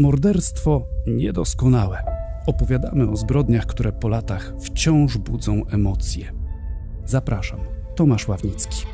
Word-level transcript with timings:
Morderstwo 0.00 0.86
niedoskonałe. 1.06 2.02
Opowiadamy 2.46 3.10
o 3.10 3.16
zbrodniach, 3.16 3.66
które 3.66 3.92
po 3.92 4.08
latach 4.08 4.54
wciąż 4.60 5.18
budzą 5.18 5.66
emocje. 5.66 6.32
Zapraszam, 7.04 7.60
Tomasz 7.94 8.28
Ławnicki. 8.28 8.86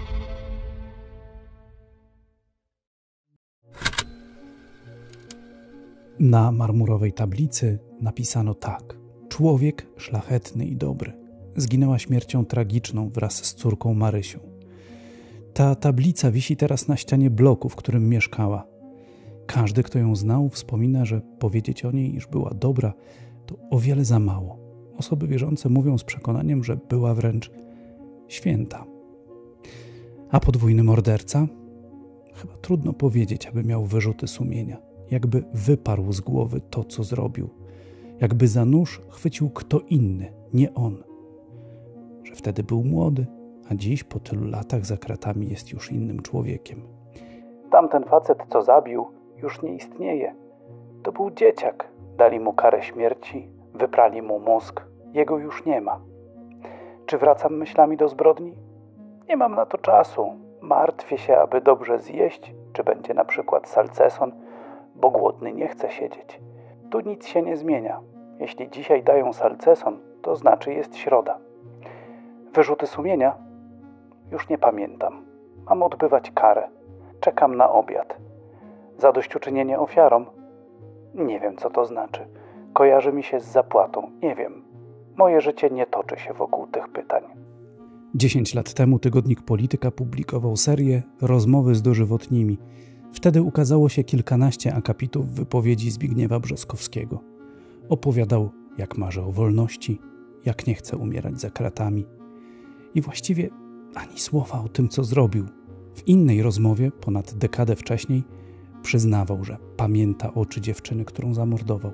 Na 6.21 6.53
marmurowej 6.53 7.13
tablicy 7.13 7.79
napisano 8.01 8.55
tak: 8.55 8.97
Człowiek 9.29 9.87
szlachetny 9.97 10.67
i 10.67 10.77
dobry. 10.77 11.13
Zginęła 11.57 11.99
śmiercią 11.99 12.45
tragiczną 12.45 13.09
wraz 13.09 13.45
z 13.45 13.55
córką 13.55 13.95
Marysią. 13.95 14.39
Ta 15.55 15.75
tablica 15.75 16.31
wisi 16.31 16.57
teraz 16.57 16.89
na 16.89 16.97
ścianie 16.97 17.31
bloku, 17.31 17.69
w 17.69 17.77
którym 17.77 18.09
mieszkała. 18.09 18.76
Każdy, 19.47 19.83
kto 19.83 19.99
ją 19.99 20.17
znał, 20.17 20.49
wspomina, 20.49 21.05
że 21.05 21.21
powiedzieć 21.39 21.85
o 21.85 21.91
niej, 21.91 22.17
iż 22.17 22.27
była 22.27 22.51
dobra, 22.55 22.93
to 23.47 23.57
o 23.71 23.79
wiele 23.79 24.05
za 24.05 24.19
mało. 24.19 24.59
Osoby 24.99 25.27
wierzące 25.27 25.69
mówią 25.69 25.99
z 25.99 26.05
przekonaniem, 26.05 26.65
że 26.65 26.77
była 26.89 27.15
wręcz 27.15 27.51
święta. 28.29 28.85
A 30.31 30.41
podwójny 30.41 30.83
morderca? 30.83 31.47
Chyba 32.35 32.57
trudno 32.57 32.93
powiedzieć, 32.93 33.47
aby 33.47 33.65
miał 33.65 33.85
wyrzuty 33.85 34.27
sumienia, 34.27 34.77
jakby 35.11 35.45
wyparł 35.55 36.13
z 36.13 36.21
głowy 36.21 36.61
to, 36.71 36.85
co 36.85 37.05
zrobił, 37.05 37.51
jakby 38.21 38.49
za 38.49 38.65
nóż 38.65 39.03
chwycił 39.09 39.51
kto 39.51 39.81
inny, 39.81 40.33
nie 40.55 40.75
on. 40.75 41.03
Że 42.23 42.35
wtedy 42.35 42.63
był 42.63 42.85
młody, 42.85 43.27
a 43.69 43.75
dziś 43.75 44.05
po 44.05 44.21
tylu 44.21 44.45
latach 44.45 44.87
za 44.87 44.97
kratami 44.97 45.49
jest 45.49 45.73
już 45.73 45.93
innym 45.93 46.23
człowiekiem. 46.23 46.83
Tamten 47.71 48.05
facet, 48.05 48.39
co 48.53 48.63
zabił, 48.63 49.07
już 49.43 49.63
nie 49.63 49.75
istnieje. 49.75 50.35
To 51.03 51.13
był 51.13 51.31
dzieciak. 51.31 51.89
Dali 52.17 52.41
mu 52.41 52.53
karę 52.53 52.83
śmierci, 52.83 53.51
wyprali 53.75 54.23
mu 54.23 54.39
mózg. 54.39 54.83
Jego 55.13 55.39
już 55.39 55.65
nie 55.65 55.81
ma. 55.81 56.01
Czy 57.07 57.19
wracam 57.19 57.57
myślami 57.57 57.97
do 57.97 58.09
zbrodni? 58.09 58.55
Nie 59.29 59.37
mam 59.37 59.55
na 59.55 59.67
to 59.67 59.79
czasu. 59.79 60.33
Martwię 60.61 61.19
się, 61.19 61.39
aby 61.39 61.61
dobrze 61.61 61.99
zjeść, 61.99 62.55
czy 62.73 62.85
będzie 62.85 63.15
na 63.15 63.25
przykład 63.25 63.69
salceson, 63.69 64.33
bo 64.95 65.11
głodny 65.11 65.53
nie 65.53 65.69
chce 65.69 65.91
siedzieć. 65.91 66.41
Tu 66.91 67.01
nic 67.01 67.27
się 67.27 67.43
nie 67.43 67.57
zmienia. 67.57 68.01
Jeśli 68.39 68.71
dzisiaj 68.71 69.03
dają 69.03 69.33
salceson, 69.33 69.99
to 70.23 70.37
znaczy 70.37 70.73
jest 70.73 70.97
środa. 70.97 71.39
Wyrzuty 72.53 72.87
sumienia? 72.87 73.37
Już 74.31 74.49
nie 74.49 74.59
pamiętam. 74.59 75.25
Mam 75.69 75.83
odbywać 75.83 76.31
karę. 76.31 76.69
Czekam 77.21 77.55
na 77.55 77.71
obiad. 77.71 78.17
Zadośćuczynienie 78.99 79.79
ofiarom? 79.79 80.27
Nie 81.15 81.41
wiem, 81.41 81.57
co 81.57 81.71
to 81.71 81.87
znaczy. 81.87 82.21
Kojarzy 82.73 83.13
mi 83.13 83.23
się 83.23 83.41
z 83.41 83.45
zapłatą. 83.45 84.11
Nie 84.23 84.35
wiem. 84.35 84.65
Moje 85.17 85.41
życie 85.41 85.71
nie 85.71 85.87
toczy 85.87 86.17
się 86.17 86.33
wokół 86.33 86.67
tych 86.67 86.89
pytań. 86.89 87.23
Dziesięć 88.15 88.55
lat 88.55 88.75
temu 88.75 88.99
tygodnik 88.99 89.43
Polityka 89.43 89.91
publikował 89.91 90.57
serię 90.57 91.03
Rozmowy 91.21 91.75
z 91.75 91.83
dożywotnimi. 91.83 92.59
Wtedy 93.13 93.43
ukazało 93.43 93.89
się 93.89 94.05
kilkanaście 94.05 94.75
akapitów 94.75 95.31
wypowiedzi 95.31 95.91
Zbigniewa 95.91 96.41
Brzoskowskiego. 96.41 97.21
Opowiadał, 97.89 98.51
jak 98.79 98.99
marzy 98.99 99.23
o 99.23 99.33
wolności, 99.33 100.01
jak 100.45 100.67
nie 100.67 100.75
chce 100.75 100.97
umierać 100.97 101.41
za 101.41 101.51
kratami. 101.51 102.07
I 102.95 103.01
właściwie 103.01 103.49
ani 103.95 104.19
słowa 104.19 104.63
o 104.65 104.69
tym, 104.69 104.89
co 104.89 105.05
zrobił. 105.05 105.47
W 105.95 106.09
innej 106.09 106.43
rozmowie, 106.43 106.91
ponad 106.91 107.35
dekadę 107.35 107.77
wcześniej, 107.77 108.25
przyznawał, 108.87 109.45
że 109.45 109.57
pamięta 109.77 110.35
oczy 110.35 110.61
dziewczyny, 110.61 111.05
którą 111.05 111.35
zamordował. 111.35 111.93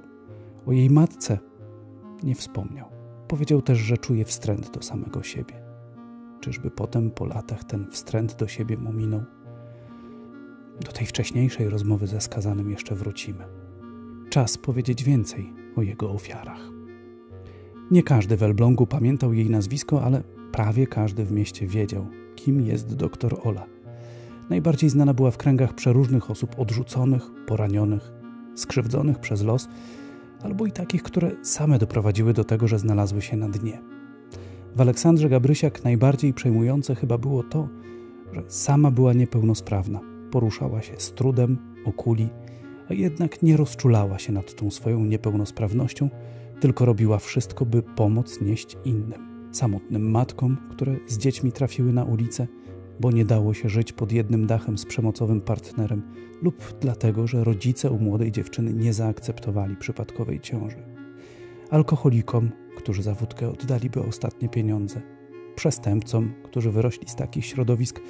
O 0.66 0.72
jej 0.72 0.90
matce 0.90 1.38
nie 2.22 2.34
wspomniał. 2.34 2.88
Powiedział 3.28 3.62
też, 3.62 3.78
że 3.78 3.98
czuje 3.98 4.24
wstręt 4.24 4.70
do 4.70 4.82
samego 4.82 5.22
siebie. 5.22 5.54
Czyżby 6.40 6.70
potem, 6.70 7.10
po 7.10 7.26
latach, 7.26 7.64
ten 7.64 7.90
wstręt 7.90 8.36
do 8.36 8.48
siebie 8.48 8.76
mu 8.78 8.92
minął? 8.92 9.22
Do 10.80 10.92
tej 10.92 11.06
wcześniejszej 11.06 11.68
rozmowy 11.68 12.06
ze 12.06 12.20
skazanym 12.20 12.70
jeszcze 12.70 12.94
wrócimy. 12.94 13.44
Czas 14.30 14.58
powiedzieć 14.58 15.04
więcej 15.04 15.52
o 15.76 15.82
jego 15.82 16.10
ofiarach. 16.10 16.70
Nie 17.90 18.02
każdy 18.02 18.36
w 18.36 18.42
Elblągu 18.42 18.86
pamiętał 18.86 19.32
jej 19.32 19.50
nazwisko, 19.50 20.02
ale 20.02 20.22
prawie 20.52 20.86
każdy 20.86 21.24
w 21.24 21.32
mieście 21.32 21.66
wiedział, 21.66 22.06
kim 22.36 22.60
jest 22.60 22.94
doktor 22.94 23.40
Ola. 23.44 23.66
Najbardziej 24.50 24.90
znana 24.90 25.14
była 25.14 25.30
w 25.30 25.36
kręgach 25.36 25.74
przeróżnych 25.74 26.30
osób 26.30 26.58
odrzuconych, 26.58 27.30
poranionych, 27.46 28.12
skrzywdzonych 28.54 29.18
przez 29.18 29.42
los, 29.42 29.68
albo 30.42 30.66
i 30.66 30.72
takich, 30.72 31.02
które 31.02 31.30
same 31.42 31.78
doprowadziły 31.78 32.32
do 32.32 32.44
tego, 32.44 32.68
że 32.68 32.78
znalazły 32.78 33.22
się 33.22 33.36
na 33.36 33.48
dnie. 33.48 33.78
W 34.76 34.80
Aleksandrze 34.80 35.28
Gabrysiak 35.28 35.84
najbardziej 35.84 36.34
przejmujące 36.34 36.94
chyba 36.94 37.18
było 37.18 37.42
to, 37.42 37.68
że 38.32 38.42
sama 38.48 38.90
była 38.90 39.12
niepełnosprawna, 39.12 40.00
poruszała 40.30 40.82
się 40.82 40.94
z 40.98 41.12
trudem, 41.12 41.58
okuli, 41.84 42.28
a 42.88 42.94
jednak 42.94 43.42
nie 43.42 43.56
rozczulała 43.56 44.18
się 44.18 44.32
nad 44.32 44.54
tą 44.54 44.70
swoją 44.70 45.04
niepełnosprawnością, 45.04 46.08
tylko 46.60 46.84
robiła 46.84 47.18
wszystko, 47.18 47.66
by 47.66 47.82
pomoc 47.82 48.40
nieść 48.40 48.76
innym, 48.84 49.48
samotnym 49.52 50.10
matkom, 50.10 50.56
które 50.70 50.96
z 51.08 51.18
dziećmi 51.18 51.52
trafiły 51.52 51.92
na 51.92 52.04
ulicę, 52.04 52.46
bo 53.00 53.10
nie 53.10 53.24
dało 53.24 53.54
się 53.54 53.68
żyć 53.68 53.92
pod 53.92 54.12
jednym 54.12 54.46
dachem 54.46 54.78
z 54.78 54.86
przemocowym 54.86 55.40
partnerem, 55.40 56.02
lub 56.42 56.74
dlatego, 56.80 57.26
że 57.26 57.44
rodzice 57.44 57.90
u 57.90 57.98
młodej 57.98 58.32
dziewczyny 58.32 58.72
nie 58.72 58.92
zaakceptowali 58.92 59.76
przypadkowej 59.76 60.40
ciąży. 60.40 60.76
Alkoholikom, 61.70 62.50
którzy 62.76 63.02
za 63.02 63.14
wódkę 63.14 63.48
oddaliby 63.48 64.02
ostatnie 64.02 64.48
pieniądze, 64.48 65.00
przestępcom, 65.54 66.32
którzy 66.44 66.70
wyrośli 66.70 67.08
z 67.08 67.16
takich 67.16 67.46
środowisk, 67.46 68.00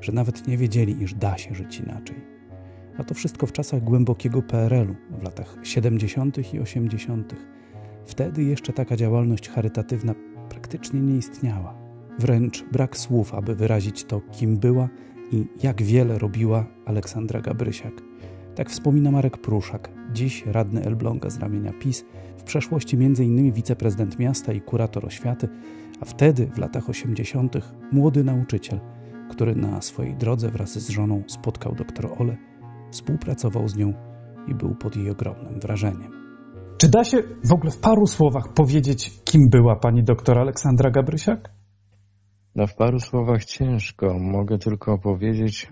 że 0.00 0.12
nawet 0.12 0.48
nie 0.48 0.56
wiedzieli, 0.58 1.02
iż 1.02 1.14
da 1.14 1.38
się 1.38 1.54
żyć 1.54 1.78
inaczej. 1.78 2.16
A 2.98 3.04
to 3.04 3.14
wszystko 3.14 3.46
w 3.46 3.52
czasach 3.52 3.84
głębokiego 3.84 4.42
PRL-u, 4.42 5.18
w 5.18 5.22
latach 5.22 5.56
70. 5.62 6.54
i 6.54 6.60
80. 6.60 7.34
Wtedy 8.06 8.42
jeszcze 8.42 8.72
taka 8.72 8.96
działalność 8.96 9.48
charytatywna 9.48 10.14
praktycznie 10.48 11.00
nie 11.00 11.16
istniała. 11.16 11.81
Wręcz 12.18 12.64
brak 12.72 12.96
słów, 12.96 13.34
aby 13.34 13.54
wyrazić 13.54 14.04
to, 14.04 14.20
kim 14.20 14.56
była 14.56 14.88
i 15.32 15.46
jak 15.62 15.82
wiele 15.82 16.18
robiła 16.18 16.66
Aleksandra 16.86 17.40
Gabrysiak. 17.40 18.02
Tak 18.54 18.70
wspomina 18.70 19.10
Marek 19.10 19.38
Pruszak, 19.38 19.90
dziś 20.12 20.46
radny 20.46 20.84
Elbląga 20.84 21.30
z 21.30 21.38
ramienia 21.38 21.72
PiS, 21.72 22.04
w 22.36 22.42
przeszłości 22.42 22.96
m.in. 22.96 23.52
wiceprezydent 23.52 24.18
miasta 24.18 24.52
i 24.52 24.60
kurator 24.60 25.06
oświaty, 25.06 25.48
a 26.00 26.04
wtedy, 26.04 26.46
w 26.46 26.58
latach 26.58 26.88
80., 26.88 27.56
młody 27.92 28.24
nauczyciel, 28.24 28.80
który 29.30 29.56
na 29.56 29.80
swojej 29.80 30.16
drodze 30.16 30.48
wraz 30.48 30.78
z 30.78 30.88
żoną 30.88 31.22
spotkał 31.26 31.74
dr 31.74 32.06
Ole, 32.18 32.36
współpracował 32.90 33.68
z 33.68 33.76
nią 33.76 33.92
i 34.48 34.54
był 34.54 34.74
pod 34.74 34.96
jej 34.96 35.10
ogromnym 35.10 35.60
wrażeniem. 35.60 36.12
Czy 36.78 36.88
da 36.88 37.04
się 37.04 37.18
w 37.44 37.52
ogóle 37.52 37.70
w 37.70 37.78
paru 37.78 38.06
słowach 38.06 38.52
powiedzieć, 38.54 39.22
kim 39.24 39.48
była 39.50 39.76
pani 39.76 40.04
doktor 40.04 40.38
Aleksandra 40.38 40.90
Gabrysiak? 40.90 41.61
No 42.54 42.66
w 42.66 42.74
paru 42.74 43.00
słowach 43.00 43.44
ciężko. 43.44 44.18
Mogę 44.18 44.58
tylko 44.58 44.98
powiedzieć, 44.98 45.68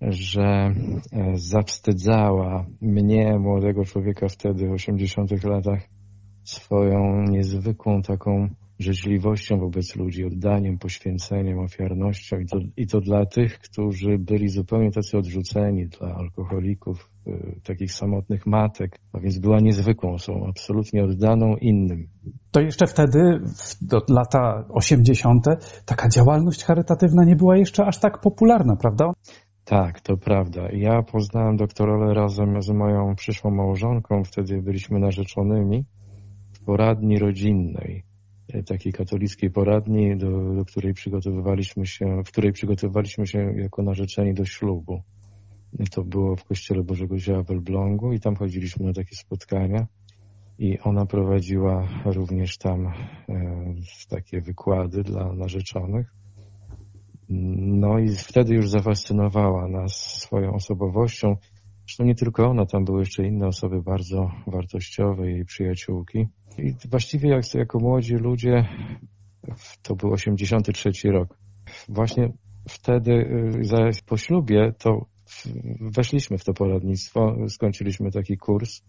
że 0.00 0.42
e, 0.42 0.72
zawstydzała 1.34 2.66
mnie, 2.80 3.38
młodego 3.38 3.84
człowieka 3.84 4.28
wtedy 4.28 4.68
w 4.68 4.72
80 4.72 5.44
latach, 5.44 5.88
swoją 6.44 7.22
niezwykłą 7.22 8.02
taką 8.02 8.48
życzliwością 8.78 9.58
wobec 9.58 9.96
ludzi, 9.96 10.24
oddaniem, 10.24 10.78
poświęceniem, 10.78 11.58
ofiarnością 11.58 12.38
i 12.38 12.46
to, 12.46 12.58
i 12.76 12.86
to 12.86 13.00
dla 13.00 13.26
tych, 13.26 13.58
którzy 13.58 14.18
byli 14.18 14.48
zupełnie 14.48 14.90
tacy 14.90 15.18
odrzuceni, 15.18 15.86
dla 15.86 16.14
alkoholików, 16.14 17.09
takich 17.64 17.92
samotnych 17.92 18.46
matek, 18.46 18.98
a 19.12 19.20
więc 19.20 19.38
była 19.38 19.60
niezwykłą 19.60 20.12
osobą, 20.12 20.46
absolutnie 20.48 21.04
oddaną 21.04 21.56
innym. 21.56 22.08
To 22.50 22.60
jeszcze 22.60 22.86
wtedy, 22.86 23.40
do 23.80 24.00
lata 24.08 24.64
80., 24.68 25.44
taka 25.86 26.08
działalność 26.08 26.64
charytatywna 26.64 27.24
nie 27.24 27.36
była 27.36 27.56
jeszcze 27.56 27.86
aż 27.86 27.98
tak 27.98 28.20
popularna, 28.20 28.76
prawda? 28.76 29.12
Tak, 29.64 30.00
to 30.00 30.16
prawda. 30.16 30.68
Ja 30.72 31.02
poznałem 31.02 31.56
doktorolę 31.56 32.14
razem 32.14 32.62
z 32.62 32.70
moją 32.70 33.14
przyszłą 33.14 33.50
małżonką, 33.50 34.24
wtedy 34.24 34.62
byliśmy 34.62 34.98
narzeczonymi 34.98 35.84
w 36.52 36.64
poradni 36.64 37.18
rodzinnej 37.18 38.04
takiej 38.66 38.92
katolickiej 38.92 39.50
poradni, 39.50 40.16
do, 40.16 40.54
do, 40.54 40.64
której 40.64 40.94
przygotowywaliśmy 40.94 41.86
się, 41.86 42.22
w 42.26 42.28
której 42.28 42.52
przygotowywaliśmy 42.52 43.26
się 43.26 43.38
jako 43.38 43.82
narzeczeni 43.82 44.34
do 44.34 44.44
ślubu. 44.44 45.02
To 45.90 46.04
było 46.04 46.36
w 46.36 46.44
Kościele 46.44 46.82
Bożego 46.82 47.16
Dzieła 47.16 47.42
w 47.42 47.50
Elblągu 47.50 48.12
i 48.12 48.20
tam 48.20 48.36
chodziliśmy 48.36 48.86
na 48.86 48.92
takie 48.92 49.16
spotkania 49.16 49.86
i 50.58 50.78
ona 50.78 51.06
prowadziła 51.06 51.88
również 52.04 52.58
tam 52.58 52.86
e, 52.86 52.92
takie 54.08 54.40
wykłady 54.40 55.02
dla 55.02 55.32
narzeczonych. 55.32 56.14
No 57.28 57.98
i 57.98 58.08
wtedy 58.16 58.54
już 58.54 58.70
zafascynowała 58.70 59.68
nas 59.68 59.92
swoją 60.20 60.52
osobowością. 60.52 61.36
Zresztą 61.86 62.04
nie 62.04 62.14
tylko 62.14 62.50
ona, 62.50 62.66
tam 62.66 62.84
były 62.84 63.00
jeszcze 63.00 63.26
inne 63.26 63.46
osoby 63.46 63.82
bardzo 63.82 64.30
wartościowe, 64.46 65.30
jej 65.30 65.44
przyjaciółki. 65.44 66.26
I 66.58 66.74
właściwie 66.90 67.28
jak, 67.28 67.54
jako 67.54 67.78
młodzi 67.78 68.14
ludzie, 68.14 68.68
to 69.82 69.96
był 69.96 70.12
83 70.12 70.90
rok. 71.10 71.38
Właśnie 71.88 72.32
wtedy, 72.68 73.12
y, 73.12 74.06
po 74.06 74.16
ślubie, 74.16 74.72
to 74.78 75.06
weszliśmy 75.80 76.38
w 76.38 76.44
to 76.44 76.52
poradnictwo, 76.54 77.36
skończyliśmy 77.48 78.10
taki 78.10 78.36
kurs 78.36 78.82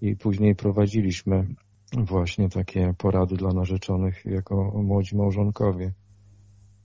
i 0.00 0.16
później 0.16 0.54
prowadziliśmy 0.54 1.46
właśnie 1.92 2.48
takie 2.48 2.94
porady 2.98 3.36
dla 3.36 3.52
narzeczonych 3.52 4.24
jako 4.24 4.82
młodzi 4.82 5.16
małżonkowie. 5.16 5.92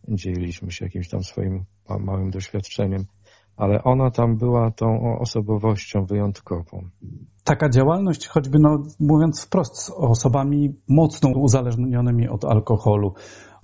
Dzieliliśmy 0.07 0.71
się 0.71 0.85
jakimś 0.85 1.09
tam 1.09 1.23
swoim 1.23 1.65
małym 1.99 2.29
doświadczeniem, 2.31 3.05
ale 3.57 3.83
ona 3.83 4.11
tam 4.11 4.37
była 4.37 4.71
tą 4.71 5.17
osobowością 5.19 6.05
wyjątkową. 6.05 6.89
Taka 7.43 7.69
działalność, 7.69 8.27
choćby 8.27 8.59
no, 8.59 8.83
mówiąc 8.99 9.45
wprost, 9.45 9.75
z 9.75 9.89
osobami 9.89 10.75
mocno 10.87 11.29
uzależnionymi 11.29 12.27
od 12.27 12.45
alkoholu, 12.45 13.13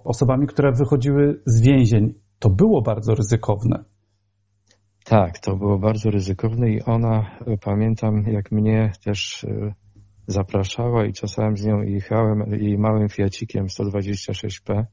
osobami, 0.04 0.48
które 0.48 0.72
wychodziły 0.72 1.42
z 1.46 1.62
więzień, 1.62 2.14
to 2.40 2.50
było 2.50 2.82
bardzo 2.82 3.16
ryzykowne. 3.16 3.84
Tak, 5.10 5.40
to 5.40 5.56
było 5.56 5.80
bardzo 5.80 6.12
ryzykowne 6.12 6.70
i 6.70 6.82
ona, 6.82 7.40
pamiętam, 7.62 8.24
jak 8.24 8.52
mnie 8.52 8.92
też 9.04 9.44
e, 9.44 9.74
zapraszała 10.28 11.06
i 11.06 11.14
czasem 11.14 11.58
z 11.58 11.66
nią 11.66 11.82
jechałem 11.82 12.52
jej 12.52 12.78
małym 12.78 13.10
Fiacikiem 13.10 13.66
126P. 13.66 14.86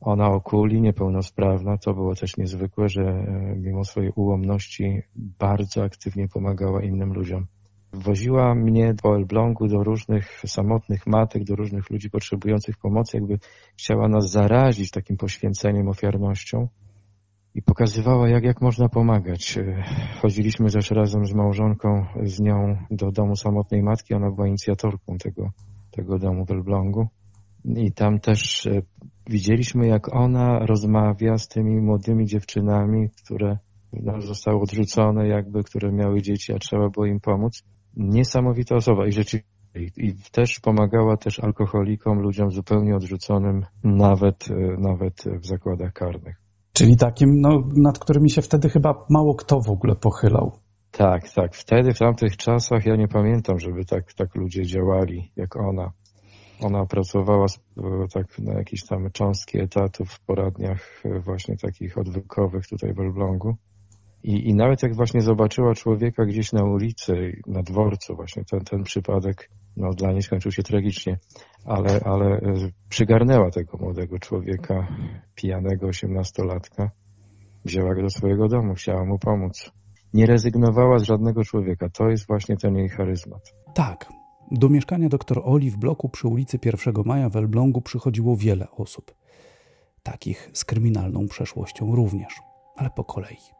Ona 0.00 0.28
o 0.28 0.40
kuli, 0.40 0.80
niepełnosprawna, 0.80 1.78
to 1.78 1.94
było 1.94 2.14
też 2.14 2.36
niezwykłe, 2.36 2.88
że 2.88 3.02
e, 3.02 3.54
mimo 3.56 3.84
swojej 3.84 4.12
ułomności 4.16 5.02
bardzo 5.16 5.82
aktywnie 5.82 6.28
pomagała 6.28 6.82
innym 6.82 7.12
ludziom. 7.12 7.46
Woziła 7.92 8.54
mnie 8.54 8.94
po 9.02 9.16
Elblągu 9.16 9.68
do 9.68 9.84
różnych 9.84 10.42
samotnych 10.46 11.06
matek, 11.06 11.44
do 11.44 11.56
różnych 11.56 11.90
ludzi 11.90 12.10
potrzebujących 12.10 12.76
pomocy, 12.78 13.16
jakby 13.16 13.38
chciała 13.76 14.08
nas 14.08 14.30
zarazić 14.30 14.90
takim 14.90 15.16
poświęceniem, 15.16 15.88
ofiarnością 15.88 16.68
i 17.54 17.62
pokazywała, 17.62 18.28
jak, 18.28 18.44
jak 18.44 18.60
można 18.62 18.88
pomagać. 18.88 19.58
E, 19.58 19.84
chodziliśmy 20.22 20.70
też 20.70 20.90
razem 20.90 21.26
z 21.26 21.34
małżonką, 21.34 22.06
z 22.22 22.40
nią 22.40 22.76
do 22.90 23.10
domu 23.10 23.36
samotnej 23.36 23.82
matki. 23.82 24.14
Ona 24.14 24.30
była 24.30 24.48
inicjatorką 24.48 25.18
tego, 25.18 25.50
tego 25.90 26.18
domu 26.18 26.44
w 26.44 26.50
Elblągu. 26.50 27.08
I 27.64 27.92
tam 27.92 28.20
też 28.20 28.66
e, 28.66 28.82
widzieliśmy, 29.26 29.86
jak 29.86 30.14
ona 30.14 30.58
rozmawia 30.58 31.38
z 31.38 31.48
tymi 31.48 31.80
młodymi 31.80 32.26
dziewczynami, 32.26 33.08
które 33.24 33.58
no, 33.92 34.20
zostały 34.20 34.60
odrzucone, 34.60 35.28
jakby, 35.28 35.64
które 35.64 35.92
miały 35.92 36.22
dzieci, 36.22 36.52
a 36.52 36.58
trzeba 36.58 36.88
było 36.88 37.06
im 37.06 37.20
pomóc. 37.20 37.62
Niesamowita 37.96 38.76
osoba 38.76 39.06
i 39.06 39.12
rzeczywiście 39.12 39.58
i 39.96 40.14
też 40.32 40.60
pomagała 40.60 41.16
też 41.16 41.40
alkoholikom, 41.40 42.20
ludziom 42.20 42.50
zupełnie 42.50 42.96
odrzuconym, 42.96 43.64
nawet, 43.84 44.48
e, 44.50 44.80
nawet 44.80 45.24
w 45.40 45.46
zakładach 45.46 45.92
karnych. 45.92 46.47
Czyli 46.78 46.96
takim, 46.96 47.40
no, 47.40 47.62
nad 47.76 47.98
którymi 47.98 48.30
się 48.30 48.42
wtedy 48.42 48.68
chyba 48.68 49.06
mało 49.10 49.34
kto 49.34 49.60
w 49.60 49.70
ogóle 49.70 49.96
pochylał. 49.96 50.52
Tak, 50.90 51.32
tak. 51.32 51.54
Wtedy, 51.54 51.94
w 51.94 51.98
tamtych 51.98 52.36
czasach 52.36 52.86
ja 52.86 52.96
nie 52.96 53.08
pamiętam, 53.08 53.58
żeby 53.58 53.84
tak, 53.84 54.12
tak 54.14 54.34
ludzie 54.34 54.66
działali 54.66 55.32
jak 55.36 55.56
ona. 55.56 55.92
Ona 56.60 56.86
pracowała 56.86 57.46
tak 58.14 58.38
na 58.38 58.58
jakieś 58.58 58.86
tam 58.86 59.10
cząstki 59.12 59.60
etatów 59.60 60.10
w 60.10 60.20
poradniach 60.20 61.02
e, 61.04 61.20
właśnie 61.20 61.56
takich 61.56 61.98
odwykowych 61.98 62.66
tutaj 62.66 62.94
w 62.94 63.00
Elblągu. 63.00 63.56
I, 64.22 64.48
I 64.48 64.54
nawet 64.54 64.82
jak 64.82 64.94
właśnie 64.94 65.20
zobaczyła 65.20 65.74
człowieka 65.74 66.24
gdzieś 66.24 66.52
na 66.52 66.64
ulicy, 66.64 67.12
na 67.46 67.62
dworcu, 67.62 68.16
właśnie 68.16 68.44
ten, 68.44 68.60
ten 68.60 68.82
przypadek 68.82 69.50
no, 69.78 69.94
dla 69.94 70.12
niej 70.12 70.22
skończył 70.22 70.52
się 70.52 70.62
tragicznie, 70.62 71.18
ale, 71.64 72.00
ale 72.04 72.26
e, 72.26 72.40
przygarnęła 72.88 73.50
tego 73.50 73.78
młodego 73.78 74.18
człowieka, 74.18 74.88
pijanego 75.34 75.86
osiemnastolatka, 75.86 76.90
wzięła 77.64 77.94
go 77.94 78.02
do 78.02 78.10
swojego 78.10 78.48
domu, 78.48 78.74
chciała 78.74 79.04
mu 79.04 79.18
pomóc. 79.18 79.72
Nie 80.14 80.26
rezygnowała 80.26 80.98
z 80.98 81.02
żadnego 81.02 81.44
człowieka. 81.44 81.88
To 81.88 82.08
jest 82.08 82.26
właśnie 82.26 82.56
ten 82.56 82.76
jej 82.76 82.88
charyzmat. 82.88 83.54
Tak. 83.74 84.12
Do 84.50 84.68
mieszkania 84.68 85.08
dr 85.08 85.40
Oli 85.44 85.70
w 85.70 85.76
bloku 85.76 86.08
przy 86.08 86.28
ulicy 86.28 86.58
1 86.64 86.94
Maja 87.04 87.28
w 87.28 87.36
Elblągu 87.36 87.80
przychodziło 87.80 88.36
wiele 88.36 88.70
osób. 88.70 89.14
Takich 90.02 90.50
z 90.52 90.64
kryminalną 90.64 91.28
przeszłością 91.28 91.94
również, 91.94 92.40
ale 92.76 92.90
po 92.90 93.04
kolei. 93.04 93.57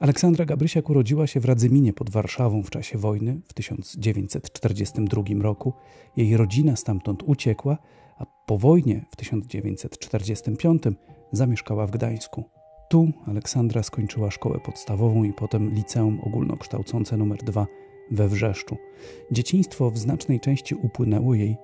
Aleksandra 0.00 0.44
Gabrysiak 0.44 0.90
urodziła 0.90 1.26
się 1.26 1.40
w 1.40 1.44
Radzyminie 1.44 1.92
pod 1.92 2.10
Warszawą 2.10 2.62
w 2.62 2.70
czasie 2.70 2.98
wojny 2.98 3.40
w 3.48 3.52
1942 3.52 5.22
roku. 5.40 5.72
Jej 6.16 6.36
rodzina 6.36 6.76
stamtąd 6.76 7.22
uciekła, 7.22 7.78
a 8.18 8.26
po 8.46 8.58
wojnie 8.58 9.04
w 9.10 9.16
1945 9.16 10.82
zamieszkała 11.32 11.86
w 11.86 11.90
Gdańsku. 11.90 12.44
Tu 12.88 13.08
Aleksandra 13.26 13.82
skończyła 13.82 14.30
szkołę 14.30 14.60
podstawową 14.64 15.24
i 15.24 15.32
potem 15.32 15.74
liceum 15.74 16.20
ogólnokształcące 16.20 17.14
nr 17.14 17.38
2 17.44 17.66
we 18.10 18.28
Wrzeszczu. 18.28 18.76
Dzieciństwo 19.30 19.90
w 19.90 19.98
znacznej 19.98 20.40
części 20.40 20.74
upłynęło 20.74 21.34
jej 21.34 21.56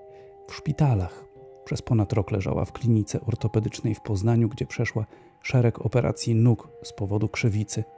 w 0.49 0.55
szpitalach. 0.55 1.25
Przez 1.65 1.83
ponad 1.83 2.13
rok 2.13 2.31
leżała 2.31 2.65
w 2.65 2.73
klinice 2.73 3.21
ortopedycznej 3.21 3.95
w 3.95 4.01
Poznaniu, 4.01 4.49
gdzie 4.49 4.67
przeszła 4.67 5.07
szereg 5.43 5.87
operacji 5.87 6.35
nóg 6.35 6.69
z 6.83 6.93
powodu 6.93 7.29
krzywicy– 7.29 7.85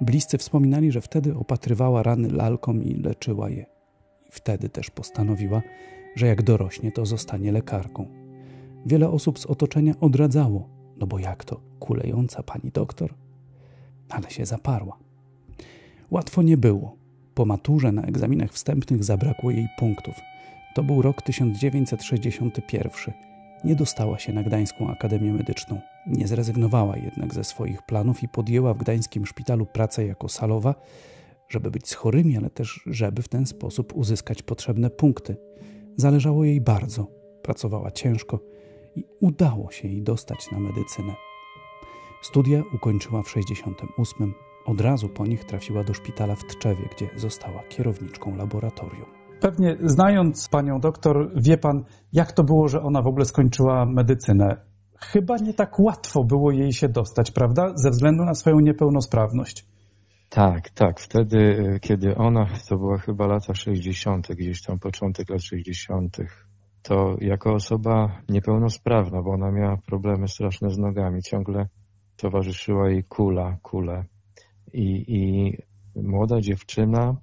Bliscy 0.00 0.38
wspominali, 0.38 0.92
że 0.92 1.00
wtedy 1.00 1.34
opatrywała 1.34 2.02
rany 2.02 2.30
lalką 2.30 2.80
i 2.80 2.94
leczyła 2.94 3.50
je. 3.50 3.66
Wtedy 4.30 4.68
też 4.68 4.90
postanowiła, 4.90 5.62
że 6.16 6.26
jak 6.26 6.42
dorośnie, 6.42 6.92
to 6.92 7.06
zostanie 7.06 7.52
lekarką. 7.52 8.06
Wiele 8.86 9.10
osób 9.10 9.38
z 9.38 9.46
otoczenia 9.46 9.94
odradzało, 10.00 10.68
no 10.96 11.06
bo 11.06 11.18
jak 11.18 11.44
to, 11.44 11.60
kulejąca 11.80 12.42
pani 12.42 12.70
doktor? 12.70 13.14
Ale 14.08 14.30
się 14.30 14.46
zaparła. 14.46 14.98
Łatwo 16.10 16.42
nie 16.42 16.56
było. 16.56 16.96
Po 17.34 17.44
maturze 17.44 17.92
na 17.92 18.02
egzaminach 18.02 18.52
wstępnych 18.52 19.04
zabrakło 19.04 19.50
jej 19.50 19.68
punktów. 19.78 20.14
To 20.74 20.82
był 20.82 21.02
rok 21.02 21.22
1961. 21.22 23.14
Nie 23.64 23.74
dostała 23.74 24.18
się 24.18 24.32
na 24.32 24.42
Gdańską 24.42 24.90
Akademię 24.90 25.32
Medyczną. 25.32 25.80
Nie 26.06 26.28
zrezygnowała 26.28 26.96
jednak 26.96 27.34
ze 27.34 27.44
swoich 27.44 27.82
planów 27.82 28.22
i 28.22 28.28
podjęła 28.28 28.74
w 28.74 28.78
gdańskim 28.78 29.26
szpitalu 29.26 29.66
pracę 29.66 30.06
jako 30.06 30.28
salowa, 30.28 30.74
żeby 31.48 31.70
być 31.70 31.88
z 31.88 31.94
chorymi, 31.94 32.36
ale 32.36 32.50
też 32.50 32.80
żeby 32.86 33.22
w 33.22 33.28
ten 33.28 33.46
sposób 33.46 33.96
uzyskać 33.96 34.42
potrzebne 34.42 34.90
punkty. 34.90 35.36
Zależało 35.96 36.44
jej 36.44 36.60
bardzo, 36.60 37.06
pracowała 37.42 37.90
ciężko 37.90 38.40
i 38.96 39.04
udało 39.20 39.70
się 39.70 39.88
jej 39.88 40.02
dostać 40.02 40.50
na 40.52 40.60
medycynę. 40.60 41.14
Studia 42.22 42.62
ukończyła 42.74 43.22
w 43.22 43.30
68. 43.30 44.34
Od 44.66 44.80
razu 44.80 45.08
po 45.08 45.26
nich 45.26 45.44
trafiła 45.44 45.84
do 45.84 45.94
szpitala 45.94 46.34
w 46.34 46.44
Tczewie, 46.44 46.88
gdzie 46.96 47.08
została 47.16 47.62
kierowniczką 47.68 48.36
laboratorium. 48.36 49.06
Pewnie 49.40 49.76
znając 49.84 50.48
panią 50.48 50.80
doktor, 50.80 51.30
wie 51.36 51.58
pan, 51.58 51.84
jak 52.12 52.32
to 52.32 52.44
było, 52.44 52.68
że 52.68 52.82
ona 52.82 53.02
w 53.02 53.06
ogóle 53.06 53.24
skończyła 53.24 53.86
medycynę 53.86 54.69
chyba 55.04 55.36
nie 55.36 55.54
tak 55.54 55.80
łatwo 55.80 56.24
było 56.24 56.50
jej 56.50 56.72
się 56.72 56.88
dostać, 56.88 57.30
prawda? 57.30 57.72
Ze 57.74 57.90
względu 57.90 58.24
na 58.24 58.34
swoją 58.34 58.60
niepełnosprawność. 58.60 59.66
Tak, 60.28 60.70
tak. 60.70 61.00
Wtedy, 61.00 61.38
e, 61.38 61.80
kiedy 61.80 62.16
ona, 62.16 62.46
to 62.68 62.76
była 62.76 62.98
chyba 62.98 63.26
lata 63.26 63.54
60., 63.54 64.28
gdzieś 64.28 64.62
tam 64.62 64.78
początek 64.78 65.30
lat 65.30 65.42
60., 65.42 66.16
to 66.82 67.16
jako 67.20 67.54
osoba 67.54 68.22
niepełnosprawna, 68.28 69.22
bo 69.22 69.30
ona 69.30 69.50
miała 69.50 69.76
problemy 69.76 70.28
straszne 70.28 70.70
z 70.70 70.78
nogami, 70.78 71.22
ciągle 71.22 71.66
towarzyszyła 72.16 72.90
jej 72.90 73.04
kula, 73.04 73.56
kule. 73.62 74.04
I, 74.72 75.04
I 75.08 75.56
młoda 76.02 76.40
dziewczyna, 76.40 77.16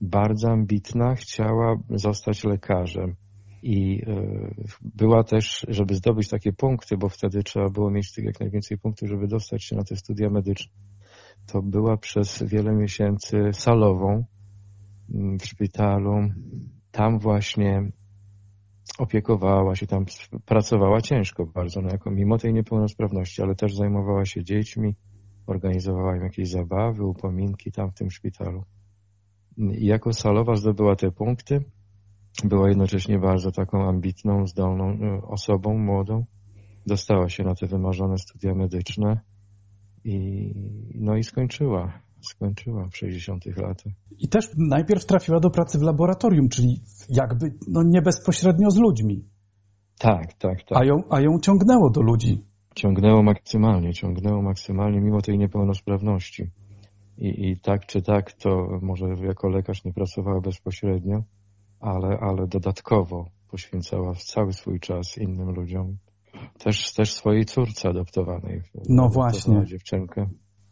bardzo 0.00 0.50
ambitna, 0.50 1.14
chciała 1.14 1.76
zostać 1.90 2.44
lekarzem. 2.44 3.14
I 3.62 4.02
e, 4.06 4.54
była 4.80 5.24
też, 5.24 5.66
żeby 5.68 5.94
zdobyć 5.94 6.28
takie 6.28 6.52
punkty, 6.52 6.96
bo 6.96 7.08
wtedy 7.08 7.42
trzeba 7.42 7.70
było 7.70 7.90
mieć 7.90 8.12
tych 8.12 8.24
jak 8.24 8.40
najwięcej 8.40 8.78
punktów, 8.78 9.08
żeby 9.08 9.26
dostać 9.26 9.64
się 9.64 9.76
na 9.76 9.84
te 9.84 9.96
studia 9.96 10.30
medyczne, 10.30 10.72
to 11.46 11.62
była 11.62 11.96
przez 11.96 12.42
wiele 12.42 12.72
miesięcy 12.72 13.36
salową 13.52 14.24
mm, 15.14 15.38
w 15.38 15.46
szpitalu. 15.46 16.28
Tam 16.90 17.18
właśnie 17.18 17.90
opiekowała 18.98 19.74
się, 19.74 19.86
tam 19.86 20.04
pracowała 20.46 21.00
ciężko 21.00 21.46
bardzo, 21.46 21.80
no 21.80 21.88
jako, 21.88 22.10
mimo 22.10 22.38
tej 22.38 22.52
niepełnosprawności, 22.52 23.42
ale 23.42 23.54
też 23.54 23.74
zajmowała 23.74 24.24
się 24.24 24.44
dziećmi, 24.44 24.94
organizowała 25.46 26.16
im 26.16 26.22
jakieś 26.22 26.48
zabawy, 26.48 27.04
upominki 27.04 27.72
tam 27.72 27.90
w 27.90 27.94
tym 27.94 28.10
szpitalu. 28.10 28.64
I 29.58 29.86
jako 29.86 30.12
salowa 30.12 30.54
zdobyła 30.54 30.96
te 30.96 31.10
punkty 31.10 31.64
była 32.44 32.68
jednocześnie 32.68 33.18
bardzo 33.18 33.52
taką 33.52 33.88
ambitną, 33.88 34.46
zdolną 34.46 34.84
e, 34.84 35.22
osobą, 35.22 35.78
młodą. 35.78 36.24
Dostała 36.86 37.28
się 37.28 37.44
na 37.44 37.54
te 37.54 37.66
wymarzone 37.66 38.18
studia 38.18 38.54
medyczne 38.54 39.20
i, 40.04 40.54
no 40.94 41.16
i 41.16 41.24
skończyła. 41.24 41.92
skończyła 42.20 42.88
w 42.88 42.96
60 42.96 43.46
latach. 43.46 43.92
I 44.18 44.28
też 44.28 44.50
najpierw 44.58 45.06
trafiła 45.06 45.40
do 45.40 45.50
pracy 45.50 45.78
w 45.78 45.82
laboratorium, 45.82 46.48
czyli 46.48 46.80
jakby 47.08 47.54
no 47.68 47.82
nie 47.86 48.02
bezpośrednio 48.02 48.70
z 48.70 48.76
ludźmi. 48.76 49.24
Tak, 49.98 50.32
tak, 50.32 50.62
tak. 50.62 50.78
A 50.78 50.84
ją, 50.84 50.96
a 51.10 51.20
ją 51.20 51.38
ciągnęło 51.42 51.90
do 51.90 52.00
ludzi. 52.00 52.44
Ciągnęło 52.74 53.22
maksymalnie, 53.22 53.92
ciągnęło 53.92 54.42
maksymalnie 54.42 55.00
mimo 55.00 55.22
tej 55.22 55.38
niepełnosprawności. 55.38 56.50
I, 57.18 57.50
I 57.50 57.60
tak 57.60 57.86
czy 57.86 58.02
tak, 58.02 58.32
to 58.32 58.78
może 58.82 59.06
jako 59.22 59.48
lekarz 59.48 59.84
nie 59.84 59.92
pracowała 59.92 60.40
bezpośrednio, 60.40 61.22
ale, 61.80 62.18
ale 62.20 62.46
dodatkowo 62.46 63.26
poświęcała 63.48 64.14
cały 64.14 64.52
swój 64.52 64.80
czas 64.80 65.18
innym 65.18 65.50
ludziom. 65.50 65.96
Też, 66.58 66.92
też 66.94 67.12
swojej 67.14 67.44
córce 67.44 67.88
adoptowanej. 67.88 68.62
No 68.88 69.08
właśnie. 69.08 69.64
Dziewczynkę 69.66 70.26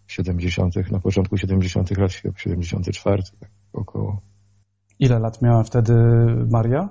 w 0.06 0.12
70., 0.12 0.74
na 0.90 1.00
początku 1.00 1.36
70. 1.36 1.98
lat, 1.98 2.12
74 2.36 3.22
tak 3.40 3.50
około. 3.72 4.20
Ile 4.98 5.18
lat 5.18 5.42
miała 5.42 5.62
wtedy 5.62 5.94
Maria? 6.50 6.88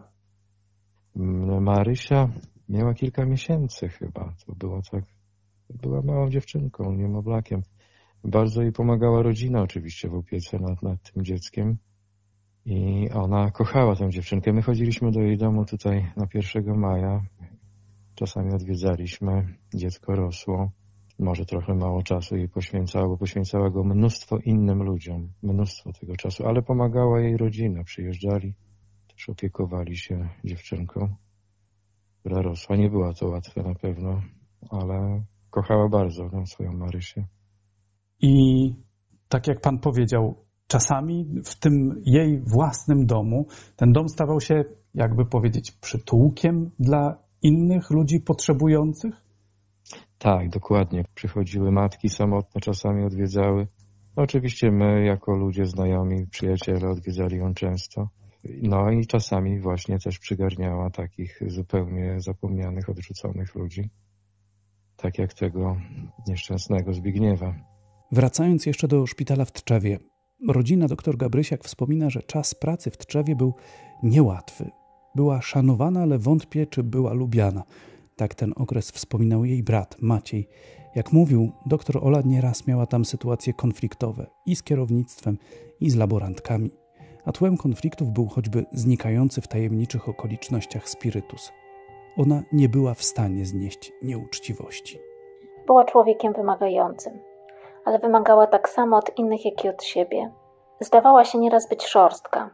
Mm, 1.15 1.63
Marysia 1.63 2.29
miała 2.69 2.93
kilka 2.93 3.25
miesięcy 3.25 3.89
chyba. 3.89 4.33
To 4.45 4.55
było 4.55 4.81
tak, 4.91 5.03
była 5.69 6.01
małą 6.01 6.29
dziewczynką, 6.29 6.93
niemowlakiem. 6.93 7.61
Bardzo 8.23 8.61
jej 8.61 8.71
pomagała 8.71 9.21
rodzina 9.21 9.61
oczywiście 9.61 10.09
w 10.09 10.15
opiece 10.15 10.59
nad, 10.59 10.83
nad 10.83 11.11
tym 11.11 11.25
dzieckiem. 11.25 11.77
I 12.69 13.09
ona 13.13 13.51
kochała 13.51 13.95
tę 13.95 14.09
dziewczynkę. 14.09 14.53
My 14.53 14.61
chodziliśmy 14.61 15.11
do 15.11 15.21
jej 15.21 15.37
domu 15.37 15.65
tutaj 15.65 16.11
na 16.17 16.27
1 16.33 16.77
maja. 16.77 17.21
Czasami 18.15 18.53
odwiedzaliśmy. 18.53 19.57
Dziecko 19.75 20.15
rosło. 20.15 20.71
Może 21.19 21.45
trochę 21.45 21.73
mało 21.73 22.03
czasu 22.03 22.37
jej 22.37 22.49
poświęcała, 22.49 23.07
bo 23.07 23.17
poświęcała 23.17 23.69
go 23.69 23.83
mnóstwo 23.83 24.37
innym 24.37 24.83
ludziom. 24.83 25.29
Mnóstwo 25.43 25.93
tego 25.93 26.15
czasu. 26.15 26.47
Ale 26.47 26.61
pomagała 26.61 27.21
jej 27.21 27.37
rodzina. 27.37 27.83
Przyjeżdżali, 27.83 28.53
też 29.07 29.29
opiekowali 29.29 29.97
się 29.97 30.29
dziewczynką, 30.43 31.15
która 32.19 32.41
rosła. 32.41 32.75
Nie 32.75 32.89
była 32.89 33.13
to 33.13 33.27
łatwe 33.27 33.63
na 33.63 33.75
pewno, 33.75 34.21
ale 34.69 35.23
kochała 35.49 35.89
bardzo 35.89 36.29
swoją 36.45 36.73
Marysię. 36.73 37.25
I 38.21 38.73
tak 39.29 39.47
jak 39.47 39.61
pan 39.61 39.79
powiedział, 39.79 40.46
czasami 40.67 41.41
w 41.45 41.59
tym 41.59 42.01
jej 42.05 42.39
własnym 42.39 43.05
domu 43.05 43.47
ten 43.75 43.91
dom 43.91 44.09
stawał 44.09 44.41
się, 44.41 44.63
jakby 44.93 45.25
powiedzieć, 45.25 45.71
przytułkiem 45.71 46.71
dla 46.79 47.17
innych 47.41 47.89
ludzi 47.89 48.19
potrzebujących? 48.19 49.27
Tak, 50.17 50.49
dokładnie. 50.49 51.03
Przychodziły 51.15 51.71
matki 51.71 52.09
samotne, 52.09 52.61
czasami 52.61 53.05
odwiedzały. 53.05 53.67
Oczywiście 54.15 54.71
my, 54.71 55.05
jako 55.05 55.35
ludzie 55.35 55.65
znajomi, 55.65 56.27
przyjaciele, 56.27 56.89
odwiedzali 56.89 57.37
ją 57.37 57.53
często. 57.53 58.09
No 58.61 58.91
i 58.91 59.07
czasami 59.07 59.59
właśnie 59.59 59.99
też 59.99 60.19
przygarniała 60.19 60.89
takich 60.89 61.39
zupełnie 61.47 62.15
zapomnianych, 62.19 62.89
odrzuconych 62.89 63.55
ludzi. 63.55 63.89
Tak 64.95 65.17
jak 65.17 65.33
tego 65.33 65.77
nieszczęsnego 66.27 66.93
Zbigniewa. 66.93 67.55
Wracając 68.11 68.65
jeszcze 68.65 68.87
do 68.87 69.05
szpitala 69.05 69.45
w 69.45 69.51
Tczewie, 69.51 69.97
rodzina 70.47 70.87
dr 70.87 71.17
Gabrysiak 71.17 71.63
wspomina, 71.63 72.09
że 72.09 72.21
czas 72.21 72.55
pracy 72.55 72.91
w 72.91 72.97
Tczewie 72.97 73.35
był 73.35 73.53
niełatwy. 74.03 74.71
Była 75.15 75.41
szanowana, 75.41 76.01
ale 76.01 76.17
wątpię, 76.17 76.67
czy 76.67 76.83
była 76.83 77.13
lubiana. 77.13 77.63
Tak 78.15 78.35
ten 78.35 78.53
okres 78.55 78.91
wspominał 78.91 79.45
jej 79.45 79.63
brat 79.63 79.95
Maciej. 80.01 80.47
Jak 80.95 81.13
mówił, 81.13 81.51
doktor 81.65 81.97
Ola 82.01 82.21
nieraz 82.25 82.67
miała 82.67 82.85
tam 82.85 83.05
sytuacje 83.05 83.53
konfliktowe 83.53 84.27
i 84.45 84.55
z 84.55 84.63
kierownictwem, 84.63 85.37
i 85.79 85.89
z 85.89 85.95
laborantkami. 85.95 86.71
A 87.25 87.31
tłem 87.31 87.57
konfliktów 87.57 88.11
był 88.11 88.27
choćby 88.27 88.65
znikający 88.71 89.41
w 89.41 89.47
tajemniczych 89.47 90.09
okolicznościach 90.09 90.89
spirytus. 90.89 91.51
Ona 92.17 92.43
nie 92.51 92.69
była 92.69 92.93
w 92.93 93.03
stanie 93.03 93.45
znieść 93.45 93.93
nieuczciwości. 94.03 94.97
Była 95.67 95.85
człowiekiem 95.85 96.33
wymagającym 96.33 97.13
ale 97.87 97.99
wymagała 97.99 98.47
tak 98.47 98.69
samo 98.69 98.97
od 98.97 99.17
innych, 99.17 99.45
jak 99.45 99.65
i 99.65 99.69
od 99.69 99.83
siebie. 99.83 100.31
Zdawała 100.79 101.25
się 101.25 101.37
nieraz 101.37 101.69
być 101.69 101.85
szorstka. 101.85 102.49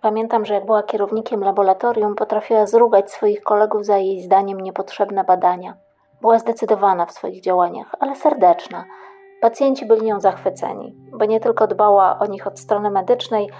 Pamiętam, 0.00 0.44
że 0.44 0.54
jak 0.54 0.66
była 0.66 0.82
kierownikiem 0.82 1.40
laboratorium, 1.40 2.14
potrafiła 2.14 2.66
zrugać 2.66 3.10
swoich 3.10 3.42
kolegów 3.42 3.86
za 3.86 3.98
jej 3.98 4.22
zdaniem 4.22 4.60
niepotrzebne 4.60 5.24
badania. 5.24 5.76
Była 6.20 6.38
zdecydowana 6.38 7.06
w 7.06 7.12
swoich 7.12 7.42
działaniach, 7.42 7.94
ale 8.00 8.16
serdeczna. 8.16 8.84
Pacjenci 9.40 9.86
byli 9.86 10.06
nią 10.06 10.20
zachwyceni, 10.20 10.96
bo 11.18 11.24
nie 11.24 11.40
tylko 11.40 11.66
dbała 11.66 12.18
o 12.18 12.26
nich 12.26 12.46
od 12.46 12.60
strony 12.60 12.90
medycznej, 12.90 13.50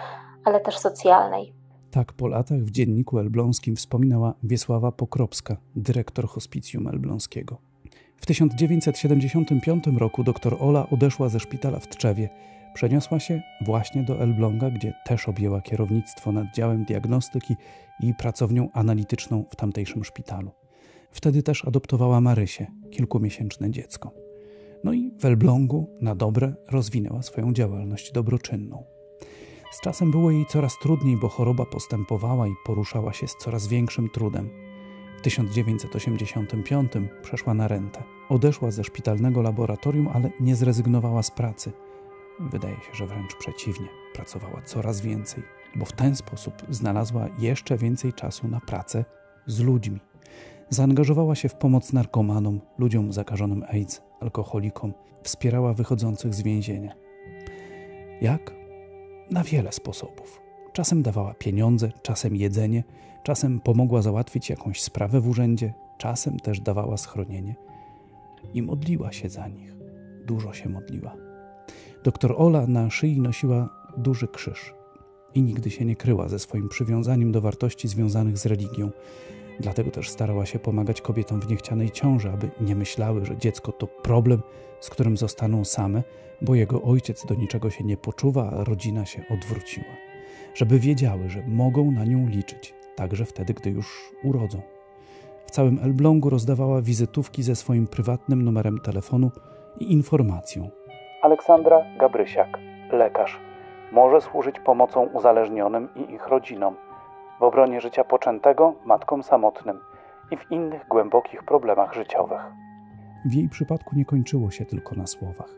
ale 0.44 0.60
też 0.60 0.78
socjalnej. 0.78 1.54
Tak 1.90 2.12
po 2.12 2.26
latach 2.26 2.58
w 2.58 2.70
dzienniku 2.70 3.18
elbląskim 3.18 3.76
wspominała 3.76 4.34
Wiesława 4.42 4.92
Pokropska, 4.92 5.56
dyrektor 5.76 6.28
hospicjum 6.28 6.88
elbląskiego. 6.88 7.71
W 8.22 8.26
1975 8.26 9.84
roku 9.98 10.24
dr 10.24 10.56
Ola 10.60 10.90
odeszła 10.90 11.28
ze 11.28 11.40
szpitala 11.40 11.78
w 11.78 11.88
Tczewie. 11.88 12.28
Przeniosła 12.74 13.20
się 13.20 13.42
właśnie 13.66 14.02
do 14.02 14.20
Elbląga, 14.20 14.70
gdzie 14.70 14.92
też 15.04 15.28
objęła 15.28 15.60
kierownictwo 15.60 16.32
nad 16.32 16.54
działem 16.54 16.84
diagnostyki 16.84 17.56
i 18.00 18.14
pracownią 18.14 18.68
analityczną 18.72 19.44
w 19.50 19.56
tamtejszym 19.56 20.04
szpitalu. 20.04 20.50
Wtedy 21.10 21.42
też 21.42 21.64
adoptowała 21.64 22.20
Marysię, 22.20 22.66
kilkumiesięczne 22.90 23.70
dziecko. 23.70 24.12
No 24.84 24.92
i 24.92 25.12
w 25.20 25.24
Elblągu 25.24 25.96
na 26.00 26.14
dobre 26.14 26.54
rozwinęła 26.70 27.22
swoją 27.22 27.52
działalność 27.52 28.12
dobroczynną. 28.12 28.84
Z 29.72 29.80
czasem 29.80 30.10
było 30.10 30.30
jej 30.30 30.46
coraz 30.46 30.78
trudniej, 30.82 31.16
bo 31.16 31.28
choroba 31.28 31.64
postępowała 31.66 32.48
i 32.48 32.52
poruszała 32.66 33.12
się 33.12 33.28
z 33.28 33.36
coraz 33.36 33.68
większym 33.68 34.08
trudem. 34.08 34.71
W 35.22 35.24
1985 35.24 36.92
przeszła 37.22 37.54
na 37.54 37.68
rentę. 37.68 38.02
Odeszła 38.28 38.70
ze 38.70 38.84
szpitalnego 38.84 39.42
laboratorium, 39.42 40.08
ale 40.08 40.30
nie 40.40 40.56
zrezygnowała 40.56 41.22
z 41.22 41.30
pracy. 41.30 41.72
Wydaje 42.40 42.74
się, 42.74 42.94
że 42.94 43.06
wręcz 43.06 43.34
przeciwnie, 43.36 43.88
pracowała 44.14 44.62
coraz 44.62 45.00
więcej, 45.00 45.42
bo 45.76 45.84
w 45.84 45.92
ten 45.92 46.16
sposób 46.16 46.54
znalazła 46.68 47.28
jeszcze 47.38 47.76
więcej 47.76 48.12
czasu 48.12 48.48
na 48.48 48.60
pracę 48.60 49.04
z 49.46 49.60
ludźmi. 49.60 50.00
Zaangażowała 50.68 51.34
się 51.34 51.48
w 51.48 51.54
pomoc 51.54 51.92
narkomanom, 51.92 52.60
ludziom 52.78 53.12
zakażonym 53.12 53.64
AIDS, 53.68 54.02
alkoholikom, 54.20 54.92
wspierała 55.22 55.74
wychodzących 55.74 56.34
z 56.34 56.42
więzienia. 56.42 56.94
Jak? 58.20 58.54
Na 59.30 59.44
wiele 59.44 59.72
sposobów. 59.72 60.40
Czasem 60.72 61.02
dawała 61.02 61.34
pieniądze, 61.34 61.92
czasem 62.02 62.36
jedzenie, 62.36 62.84
czasem 63.22 63.60
pomogła 63.60 64.02
załatwić 64.02 64.50
jakąś 64.50 64.82
sprawę 64.82 65.20
w 65.20 65.28
urzędzie, 65.28 65.74
czasem 65.98 66.40
też 66.40 66.60
dawała 66.60 66.96
schronienie 66.96 67.54
i 68.54 68.62
modliła 68.62 69.12
się 69.12 69.28
za 69.28 69.48
nich. 69.48 69.74
Dużo 70.26 70.52
się 70.52 70.68
modliła. 70.68 71.16
Doktor 72.04 72.34
Ola 72.38 72.66
na 72.66 72.90
szyi 72.90 73.20
nosiła 73.20 73.68
duży 73.96 74.28
krzyż 74.28 74.74
i 75.34 75.42
nigdy 75.42 75.70
się 75.70 75.84
nie 75.84 75.96
kryła 75.96 76.28
ze 76.28 76.38
swoim 76.38 76.68
przywiązaniem 76.68 77.32
do 77.32 77.40
wartości 77.40 77.88
związanych 77.88 78.38
z 78.38 78.46
religią. 78.46 78.90
Dlatego 79.60 79.90
też 79.90 80.10
starała 80.10 80.46
się 80.46 80.58
pomagać 80.58 81.00
kobietom 81.00 81.40
w 81.40 81.48
niechcianej 81.48 81.90
ciąży, 81.90 82.30
aby 82.30 82.50
nie 82.60 82.74
myślały, 82.74 83.26
że 83.26 83.36
dziecko 83.36 83.72
to 83.72 83.86
problem, 83.86 84.42
z 84.80 84.90
którym 84.90 85.16
zostaną 85.16 85.64
same, 85.64 86.02
bo 86.42 86.54
jego 86.54 86.82
ojciec 86.82 87.26
do 87.26 87.34
niczego 87.34 87.70
się 87.70 87.84
nie 87.84 87.96
poczuwa, 87.96 88.50
a 88.50 88.64
rodzina 88.64 89.06
się 89.06 89.22
odwróciła. 89.30 89.94
Żeby 90.54 90.78
wiedziały, 90.78 91.30
że 91.30 91.42
mogą 91.48 91.90
na 91.90 92.04
nią 92.04 92.28
liczyć, 92.28 92.74
także 93.02 93.24
wtedy, 93.24 93.54
gdy 93.54 93.70
już 93.70 94.12
urodzą. 94.24 94.60
W 95.46 95.50
całym 95.50 95.78
Elblągu 95.84 96.30
rozdawała 96.30 96.82
wizytówki 96.82 97.42
ze 97.42 97.56
swoim 97.56 97.86
prywatnym 97.86 98.42
numerem 98.42 98.78
telefonu 98.78 99.30
i 99.78 99.92
informacją. 99.92 100.70
Aleksandra 101.22 101.84
Gabrysiak, 101.98 102.58
lekarz, 102.92 103.40
może 103.92 104.20
służyć 104.20 104.60
pomocą 104.60 105.02
uzależnionym 105.02 105.88
i 105.96 106.14
ich 106.14 106.28
rodzinom 106.28 106.74
w 107.40 107.42
obronie 107.42 107.80
życia 107.80 108.04
poczętego, 108.04 108.74
matkom 108.84 109.22
samotnym 109.22 109.80
i 110.30 110.36
w 110.36 110.50
innych 110.50 110.88
głębokich 110.88 111.42
problemach 111.42 111.94
życiowych. 111.94 112.40
W 113.24 113.34
jej 113.34 113.48
przypadku 113.48 113.96
nie 113.96 114.04
kończyło 114.04 114.50
się 114.50 114.64
tylko 114.64 114.94
na 114.94 115.06
słowach. 115.06 115.50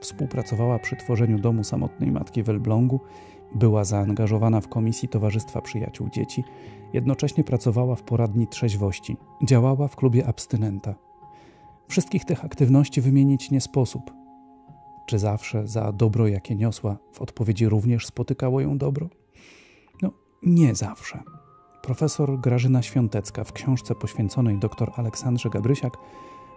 Współpracowała 0.00 0.78
przy 0.78 0.96
tworzeniu 0.96 1.38
domu 1.38 1.64
samotnej 1.64 2.12
matki 2.12 2.42
w 2.42 2.48
Elblągu, 2.48 3.00
była 3.54 3.84
zaangażowana 3.84 4.60
w 4.60 4.68
komisji 4.68 5.08
Towarzystwa 5.08 5.60
Przyjaciół 5.60 6.08
Dzieci, 6.08 6.44
jednocześnie 6.92 7.44
pracowała 7.44 7.96
w 7.96 8.02
poradni 8.02 8.46
trzeźwości, 8.46 9.16
działała 9.42 9.88
w 9.88 9.96
klubie 9.96 10.26
abstynenta. 10.26 10.94
Wszystkich 11.88 12.24
tych 12.24 12.44
aktywności 12.44 13.00
wymienić 13.00 13.50
nie 13.50 13.60
sposób. 13.60 14.10
Czy 15.06 15.18
zawsze 15.18 15.68
za 15.68 15.92
dobro, 15.92 16.28
jakie 16.28 16.54
niosła, 16.54 16.96
w 17.12 17.22
odpowiedzi 17.22 17.68
również 17.68 18.06
spotykało 18.06 18.60
ją 18.60 18.78
dobro? 18.78 19.08
No, 20.02 20.10
nie 20.42 20.74
zawsze. 20.74 21.22
Profesor 21.82 22.40
Grażyna 22.40 22.82
Świątecka 22.82 23.44
w 23.44 23.52
książce 23.52 23.94
poświęconej 23.94 24.58
dr 24.58 24.92
Aleksandrze 24.96 25.50
Gabrysiak 25.50 25.98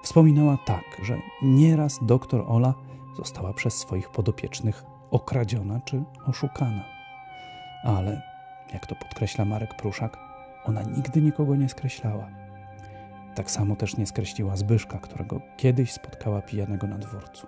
wspominała 0.03 0.57
tak, 0.65 0.83
że 1.03 1.17
nieraz 1.41 1.99
doktor 2.01 2.43
Ola 2.47 2.73
została 3.17 3.53
przez 3.53 3.73
swoich 3.73 4.09
podopiecznych 4.09 4.83
okradziona 5.11 5.79
czy 5.79 6.03
oszukana. 6.27 6.83
Ale, 7.83 8.21
jak 8.73 8.87
to 8.87 8.95
podkreśla 8.95 9.45
Marek 9.45 9.75
Pruszak, 9.75 10.17
ona 10.65 10.83
nigdy 10.83 11.21
nikogo 11.21 11.55
nie 11.55 11.69
skreślała. 11.69 12.29
Tak 13.35 13.51
samo 13.51 13.75
też 13.75 13.97
nie 13.97 14.05
skreśliła 14.05 14.55
Zbyszka, 14.55 14.99
którego 14.99 15.41
kiedyś 15.57 15.91
spotkała 15.91 16.41
pijanego 16.41 16.87
na 16.87 16.97
dworcu. 16.97 17.47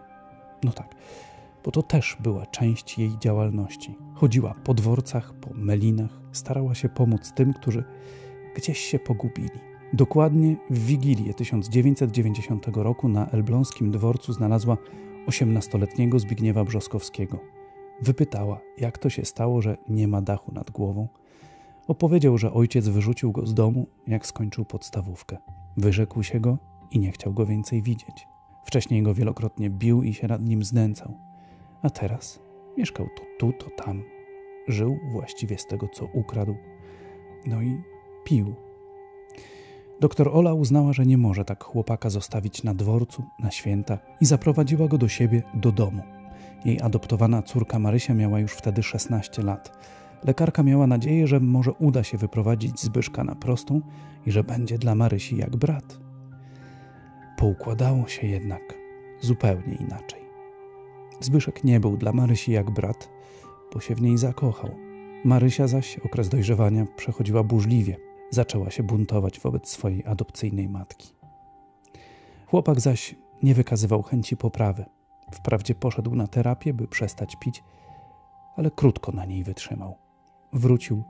No 0.63 0.71
tak, 0.71 0.95
bo 1.65 1.71
to 1.71 1.83
też 1.83 2.17
była 2.19 2.45
część 2.45 2.99
jej 2.99 3.17
działalności. 3.19 3.95
Chodziła 4.13 4.55
po 4.63 4.73
dworcach, 4.73 5.33
po 5.33 5.53
melinach, 5.53 6.19
starała 6.31 6.75
się 6.75 6.89
pomóc 6.89 7.33
tym, 7.33 7.53
którzy 7.53 7.83
gdzieś 8.55 8.79
się 8.79 8.99
pogubili. 8.99 9.59
Dokładnie 9.93 10.55
w 10.69 10.85
Wigilię 10.85 11.33
1990 11.33 12.67
roku 12.67 13.09
na 13.09 13.29
elbląskim 13.29 13.91
dworcu 13.91 14.33
znalazła 14.33 14.77
18-letniego 15.27 16.19
Zbigniewa 16.19 16.63
Brzoskowskiego. 16.63 17.39
Wypytała, 18.01 18.59
jak 18.77 18.97
to 18.97 19.09
się 19.09 19.25
stało, 19.25 19.61
że 19.61 19.77
nie 19.89 20.07
ma 20.07 20.21
dachu 20.21 20.51
nad 20.51 20.71
głową. 20.71 21.07
Opowiedział, 21.87 22.37
że 22.37 22.53
ojciec 22.53 22.87
wyrzucił 22.87 23.31
go 23.31 23.45
z 23.45 23.53
domu, 23.53 23.87
jak 24.07 24.25
skończył 24.25 24.65
podstawówkę. 24.65 25.37
Wyrzekł 25.77 26.23
się 26.23 26.39
go 26.39 26.57
i 26.91 26.99
nie 26.99 27.11
chciał 27.11 27.33
go 27.33 27.45
więcej 27.45 27.81
widzieć. 27.81 28.27
Wcześniej 28.65 29.03
go 29.03 29.13
wielokrotnie 29.13 29.69
bił 29.69 30.03
i 30.03 30.13
się 30.13 30.27
nad 30.27 30.41
nim 30.41 30.63
znęcał. 30.63 31.17
A 31.81 31.89
teraz 31.89 32.39
mieszkał 32.77 33.07
to 33.17 33.23
tu, 33.39 33.53
to 33.53 33.83
tam. 33.83 34.03
Żył 34.67 34.99
właściwie 35.11 35.57
z 35.57 35.65
tego, 35.65 35.87
co 35.87 36.05
ukradł. 36.05 36.55
No 37.45 37.61
i 37.61 37.81
pił. 38.23 38.55
Doktor 39.99 40.29
Ola 40.33 40.53
uznała, 40.53 40.93
że 40.93 41.05
nie 41.05 41.17
może 41.17 41.45
tak 41.45 41.63
chłopaka 41.63 42.09
zostawić 42.09 42.63
na 42.63 42.73
dworcu, 42.73 43.23
na 43.39 43.51
święta 43.51 43.97
i 44.21 44.25
zaprowadziła 44.25 44.87
go 44.87 44.97
do 44.97 45.07
siebie, 45.07 45.43
do 45.53 45.71
domu. 45.71 46.03
Jej 46.65 46.81
adoptowana 46.81 47.41
córka 47.41 47.79
Marysia 47.79 48.13
miała 48.13 48.39
już 48.39 48.51
wtedy 48.51 48.83
16 48.83 49.43
lat. 49.43 49.77
Lekarka 50.23 50.63
miała 50.63 50.87
nadzieję, 50.87 51.27
że 51.27 51.39
może 51.39 51.71
uda 51.71 52.03
się 52.03 52.17
wyprowadzić 52.17 52.81
Zbyszka 52.81 53.23
na 53.23 53.35
prostą 53.35 53.81
i 54.25 54.31
że 54.31 54.43
będzie 54.43 54.77
dla 54.77 54.95
Marysi 54.95 55.37
jak 55.37 55.55
brat. 55.55 55.99
Poukładało 57.37 58.07
się 58.07 58.27
jednak 58.27 58.61
zupełnie 59.21 59.75
inaczej. 59.75 60.21
Zbyszek 61.19 61.63
nie 61.63 61.79
był 61.79 61.97
dla 61.97 62.13
Marysi 62.13 62.51
jak 62.51 62.71
brat, 62.71 63.09
bo 63.73 63.79
się 63.79 63.95
w 63.95 64.01
niej 64.01 64.17
zakochał. 64.17 64.69
Marysia 65.25 65.67
zaś 65.67 65.97
okres 65.97 66.29
dojrzewania 66.29 66.85
przechodziła 66.97 67.43
burzliwie. 67.43 68.06
Zaczęła 68.29 68.71
się 68.71 68.83
buntować 68.83 69.39
wobec 69.39 69.69
swojej 69.69 70.05
adopcyjnej 70.05 70.69
matki. 70.69 71.13
Chłopak 72.47 72.79
zaś 72.79 73.15
nie 73.43 73.53
wykazywał 73.53 74.01
chęci 74.01 74.37
poprawy. 74.37 74.85
Wprawdzie 75.31 75.75
poszedł 75.75 76.15
na 76.15 76.27
terapię, 76.27 76.73
by 76.73 76.87
przestać 76.87 77.35
pić, 77.35 77.63
ale 78.55 78.71
krótko 78.71 79.11
na 79.11 79.25
niej 79.25 79.43
wytrzymał. 79.43 79.95
Wrócił 80.53 81.03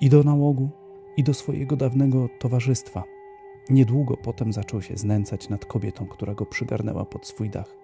i 0.00 0.08
do 0.08 0.22
nałogu, 0.22 0.68
i 1.16 1.22
do 1.22 1.34
swojego 1.34 1.76
dawnego 1.76 2.28
towarzystwa. 2.40 3.04
Niedługo 3.70 4.16
potem 4.16 4.52
zaczął 4.52 4.82
się 4.82 4.96
znęcać 4.96 5.48
nad 5.48 5.64
kobietą, 5.64 6.06
która 6.06 6.34
go 6.34 6.46
przygarnęła 6.46 7.04
pod 7.04 7.26
swój 7.26 7.50
dach. 7.50 7.76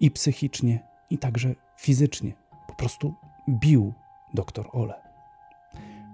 I 0.00 0.10
psychicznie, 0.10 0.88
i 1.10 1.18
także 1.18 1.54
fizycznie. 1.76 2.32
Po 2.68 2.74
prostu 2.74 3.14
bił 3.48 3.92
doktor 4.34 4.68
Ole. 4.72 4.94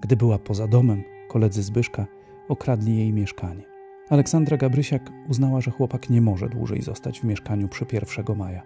Gdy 0.00 0.16
była 0.16 0.38
poza 0.38 0.68
domem, 0.68 1.02
koledzy 1.28 1.62
Zbyszka 1.62 2.06
okradli 2.48 2.96
jej 2.96 3.12
mieszkanie. 3.12 3.64
Aleksandra 4.08 4.56
Gabrysiak 4.56 5.12
uznała, 5.28 5.60
że 5.60 5.70
chłopak 5.70 6.10
nie 6.10 6.20
może 6.20 6.48
dłużej 6.48 6.82
zostać 6.82 7.20
w 7.20 7.24
mieszkaniu 7.24 7.68
przy 7.68 7.86
1 7.92 8.36
maja, 8.36 8.62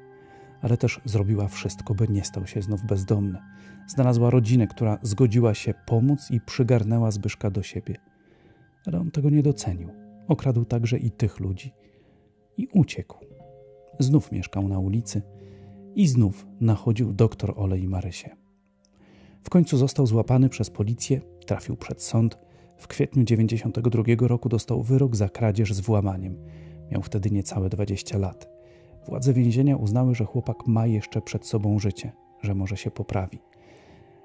ale 0.62 0.76
też 0.76 1.00
zrobiła 1.04 1.48
wszystko, 1.48 1.94
by 1.94 2.08
nie 2.08 2.24
stał 2.24 2.46
się 2.46 2.62
znów 2.62 2.86
bezdomny. 2.86 3.38
Znalazła 3.86 4.30
rodzinę, 4.30 4.66
która 4.66 4.98
zgodziła 5.02 5.54
się 5.54 5.74
pomóc 5.86 6.30
i 6.30 6.40
przygarnęła 6.40 7.10
Zbyszka 7.10 7.50
do 7.50 7.62
siebie. 7.62 7.96
Ale 8.86 9.00
on 9.00 9.10
tego 9.10 9.30
nie 9.30 9.42
docenił. 9.42 9.88
Okradł 10.28 10.64
także 10.64 10.98
i 10.98 11.10
tych 11.10 11.40
ludzi. 11.40 11.72
I 12.56 12.68
uciekł. 12.72 13.18
Znów 13.98 14.32
mieszkał 14.32 14.68
na 14.68 14.78
ulicy 14.78 15.22
i 15.94 16.08
znów 16.08 16.46
nachodził 16.60 17.12
doktor 17.12 17.54
Olej 17.56 17.88
Marysie. 17.88 18.36
W 19.42 19.50
końcu 19.50 19.76
został 19.76 20.06
złapany 20.06 20.48
przez 20.48 20.70
policję, 20.70 21.20
trafił 21.46 21.76
przed 21.76 22.02
sąd. 22.02 22.38
W 22.80 22.88
kwietniu 22.88 23.24
92 23.24 24.02
roku 24.20 24.48
dostał 24.48 24.82
wyrok 24.82 25.16
za 25.16 25.28
kradzież 25.28 25.74
z 25.74 25.80
włamaniem. 25.80 26.36
Miał 26.90 27.02
wtedy 27.02 27.30
niecałe 27.30 27.68
20 27.68 28.18
lat. 28.18 28.48
Władze 29.08 29.32
więzienia 29.32 29.76
uznały, 29.76 30.14
że 30.14 30.24
chłopak 30.24 30.66
ma 30.66 30.86
jeszcze 30.86 31.22
przed 31.22 31.46
sobą 31.46 31.78
życie, 31.78 32.12
że 32.42 32.54
może 32.54 32.76
się 32.76 32.90
poprawi. 32.90 33.38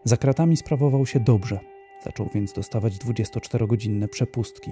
Za 0.04 0.18
kratami 0.18 0.58
sprawował 0.58 1.06
się 1.06 1.20
dobrze, 1.20 1.60
zaczął 2.04 2.30
więc 2.34 2.54
dostawać 2.54 2.94
24-godzinne 2.94 4.08
przepustki 4.08 4.72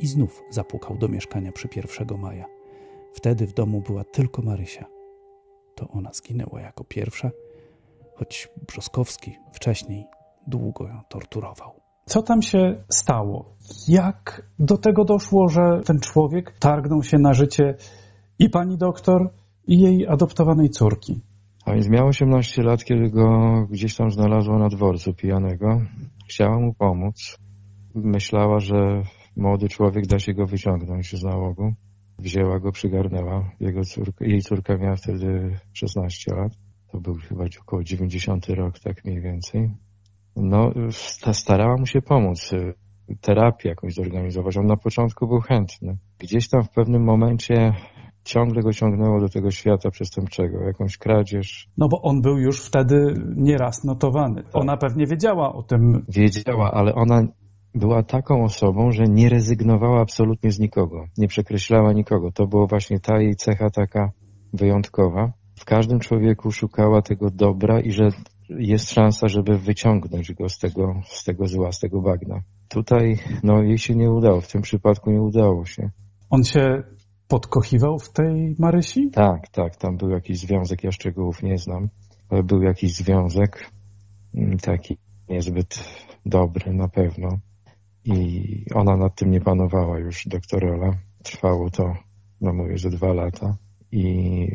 i 0.00 0.06
znów 0.06 0.42
zapukał 0.50 0.98
do 0.98 1.08
mieszkania 1.08 1.52
przy 1.52 1.68
1 1.76 2.18
maja. 2.18 2.44
Wtedy 3.14 3.46
w 3.46 3.54
domu 3.54 3.80
była 3.80 4.04
tylko 4.04 4.42
Marysia. 4.42 4.86
To 5.74 5.88
ona 5.88 6.12
zginęła 6.12 6.60
jako 6.60 6.84
pierwsza, 6.84 7.30
choć 8.14 8.48
Brzoskowski 8.66 9.38
wcześniej 9.52 10.06
długo 10.46 10.88
ją 10.88 11.00
torturował. 11.08 11.81
Co 12.06 12.22
tam 12.22 12.42
się 12.42 12.84
stało? 12.88 13.56
Jak 13.88 14.50
do 14.58 14.78
tego 14.78 15.04
doszło, 15.04 15.48
że 15.48 15.80
ten 15.84 16.00
człowiek 16.00 16.58
targnął 16.58 17.02
się 17.02 17.18
na 17.18 17.32
życie 17.32 17.74
i 18.38 18.50
pani 18.50 18.78
doktor, 18.78 19.30
i 19.66 19.80
jej 19.80 20.06
adoptowanej 20.08 20.70
córki? 20.70 21.20
A 21.64 21.72
więc 21.72 21.88
miał 21.88 22.06
18 22.06 22.62
lat, 22.62 22.84
kiedy 22.84 23.10
go 23.10 23.26
gdzieś 23.70 23.96
tam 23.96 24.10
znalazła 24.10 24.58
na 24.58 24.68
dworcu 24.68 25.14
pijanego. 25.14 25.80
Chciała 26.28 26.60
mu 26.60 26.74
pomóc. 26.74 27.38
Myślała, 27.94 28.58
że 28.58 29.02
młody 29.36 29.68
człowiek 29.68 30.06
da 30.06 30.18
się 30.18 30.34
go 30.34 30.46
wyciągnąć 30.46 31.16
z 31.16 31.22
nałogu. 31.22 31.72
Wzięła 32.18 32.60
go, 32.60 32.72
przygarnęła. 32.72 33.50
Jego 33.60 33.84
córka, 33.84 34.24
jej 34.24 34.40
córka 34.42 34.76
miała 34.76 34.96
wtedy 34.96 35.58
16 35.72 36.34
lat. 36.34 36.52
To 36.92 37.00
był 37.00 37.14
chyba 37.14 37.44
około 37.60 37.84
90 37.84 38.48
rok, 38.48 38.78
tak 38.78 39.04
mniej 39.04 39.20
więcej. 39.20 39.70
No, 40.36 40.70
starała 41.32 41.76
mu 41.76 41.86
się 41.86 42.02
pomóc, 42.02 42.50
terapię 43.20 43.68
jakąś 43.68 43.94
zorganizować. 43.94 44.56
On 44.56 44.66
na 44.66 44.76
początku 44.76 45.26
był 45.26 45.40
chętny. 45.40 45.96
Gdzieś 46.18 46.48
tam 46.48 46.62
w 46.62 46.70
pewnym 46.70 47.04
momencie 47.04 47.74
ciągle 48.24 48.62
go 48.62 48.72
ciągnęło 48.72 49.20
do 49.20 49.28
tego 49.28 49.50
świata 49.50 49.90
przestępczego, 49.90 50.60
jakąś 50.60 50.98
kradzież. 50.98 51.68
No 51.78 51.88
bo 51.88 52.02
on 52.02 52.22
był 52.22 52.38
już 52.38 52.60
wtedy 52.60 53.14
nieraz 53.36 53.84
notowany. 53.84 54.42
Tak. 54.42 54.56
Ona 54.56 54.76
pewnie 54.76 55.06
wiedziała 55.06 55.52
o 55.52 55.62
tym. 55.62 56.04
Wiedziała, 56.08 56.72
ale 56.72 56.94
ona 56.94 57.26
była 57.74 58.02
taką 58.02 58.44
osobą, 58.44 58.92
że 58.92 59.04
nie 59.04 59.28
rezygnowała 59.28 60.00
absolutnie 60.00 60.52
z 60.52 60.58
nikogo, 60.58 61.04
nie 61.18 61.28
przekreślała 61.28 61.92
nikogo. 61.92 62.32
To 62.32 62.46
była 62.46 62.66
właśnie 62.66 63.00
ta 63.00 63.20
jej 63.20 63.36
cecha 63.36 63.70
taka 63.70 64.10
wyjątkowa. 64.52 65.32
W 65.58 65.64
każdym 65.64 66.00
człowieku 66.00 66.52
szukała 66.52 67.02
tego 67.02 67.30
dobra 67.30 67.80
i 67.80 67.92
że 67.92 68.08
jest 68.58 68.90
szansa, 68.90 69.28
żeby 69.28 69.58
wyciągnąć 69.58 70.32
go 70.32 70.48
z 70.48 70.58
tego, 70.58 71.02
z 71.04 71.24
tego 71.24 71.46
zła, 71.46 71.72
z 71.72 71.80
tego 71.80 72.02
bagna. 72.02 72.42
Tutaj 72.68 73.18
no, 73.42 73.62
jej 73.62 73.78
się 73.78 73.94
nie 73.94 74.10
udało, 74.10 74.40
w 74.40 74.52
tym 74.52 74.62
przypadku 74.62 75.10
nie 75.10 75.22
udało 75.22 75.64
się. 75.64 75.90
On 76.30 76.44
się 76.44 76.82
podkochiwał 77.28 77.98
w 77.98 78.12
tej 78.12 78.56
Marysi? 78.58 79.10
Tak, 79.10 79.48
tak, 79.48 79.76
tam 79.76 79.96
był 79.96 80.10
jakiś 80.10 80.38
związek, 80.38 80.84
ja 80.84 80.92
szczegółów 80.92 81.42
nie 81.42 81.58
znam, 81.58 81.88
ale 82.28 82.42
był 82.42 82.62
jakiś 82.62 82.94
związek 82.94 83.70
mm, 84.34 84.58
taki 84.58 84.98
niezbyt 85.28 85.84
dobry 86.26 86.72
na 86.74 86.88
pewno 86.88 87.28
i 88.04 88.64
ona 88.74 88.96
nad 88.96 89.14
tym 89.14 89.30
nie 89.30 89.40
panowała 89.40 89.98
już, 89.98 90.26
doktorola. 90.26 90.94
Trwało 91.22 91.70
to, 91.70 91.94
no 92.40 92.52
mówię, 92.52 92.78
że 92.78 92.90
dwa 92.90 93.12
lata 93.12 93.56
i 93.92 94.06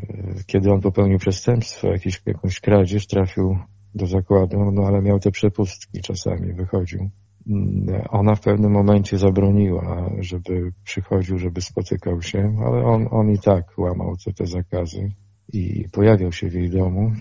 e, 0.09 0.43
kiedy 0.45 0.71
on 0.71 0.81
popełnił 0.81 1.17
przestępstwo, 1.19 1.87
jakiś, 1.87 2.21
jakąś 2.25 2.59
kradzież, 2.59 3.07
trafił 3.07 3.57
do 3.97 4.05
zakładu, 4.05 4.71
no 4.71 4.83
ale 4.87 5.01
miał 5.01 5.19
te 5.19 5.31
przepustki 5.31 6.01
czasami, 6.01 6.53
wychodził. 6.53 7.09
Mm, 7.47 8.01
ona 8.09 8.35
w 8.35 8.41
pewnym 8.41 8.71
momencie 8.71 9.17
zabroniła, 9.17 10.11
żeby 10.19 10.71
przychodził, 10.83 11.37
żeby 11.37 11.61
spotykał 11.61 12.21
się, 12.21 12.55
ale 12.65 12.85
on, 12.85 13.07
on 13.11 13.31
i 13.31 13.39
tak 13.39 13.77
łamał 13.77 14.15
te, 14.25 14.33
te 14.33 14.45
zakazy 14.45 15.11
i 15.53 15.85
pojawiał 15.91 16.31
się 16.31 16.49
w 16.49 16.53
jej 16.53 16.69
domu. 16.69 17.11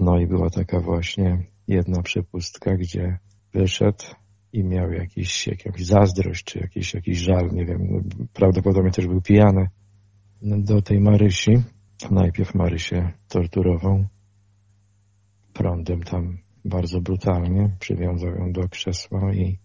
No 0.00 0.18
i 0.18 0.26
była 0.26 0.50
taka 0.50 0.80
właśnie 0.80 1.38
jedna 1.68 2.02
przepustka, 2.02 2.76
gdzie 2.76 3.18
wyszedł 3.52 4.04
i 4.52 4.64
miał 4.64 4.92
jakiś, 4.92 5.46
jakąś 5.46 5.84
zazdrość, 5.84 6.44
czy 6.44 6.58
jakiś, 6.58 6.94
jakiś 6.94 7.18
żal, 7.18 7.50
nie 7.52 7.64
wiem, 7.64 8.08
prawdopodobnie 8.32 8.90
też 8.90 9.06
był 9.06 9.20
pijany 9.20 9.68
do 10.42 10.82
tej 10.82 11.00
Marysi. 11.00 11.62
Najpierw 12.10 12.54
Marysię 12.54 13.12
torturował 13.28 14.04
prądem 15.54 16.02
tam 16.02 16.38
bardzo 16.64 17.00
brutalnie, 17.00 17.76
przywiązał 17.78 18.30
ją 18.30 18.52
do 18.52 18.68
krzesła 18.68 19.34
i 19.34 19.58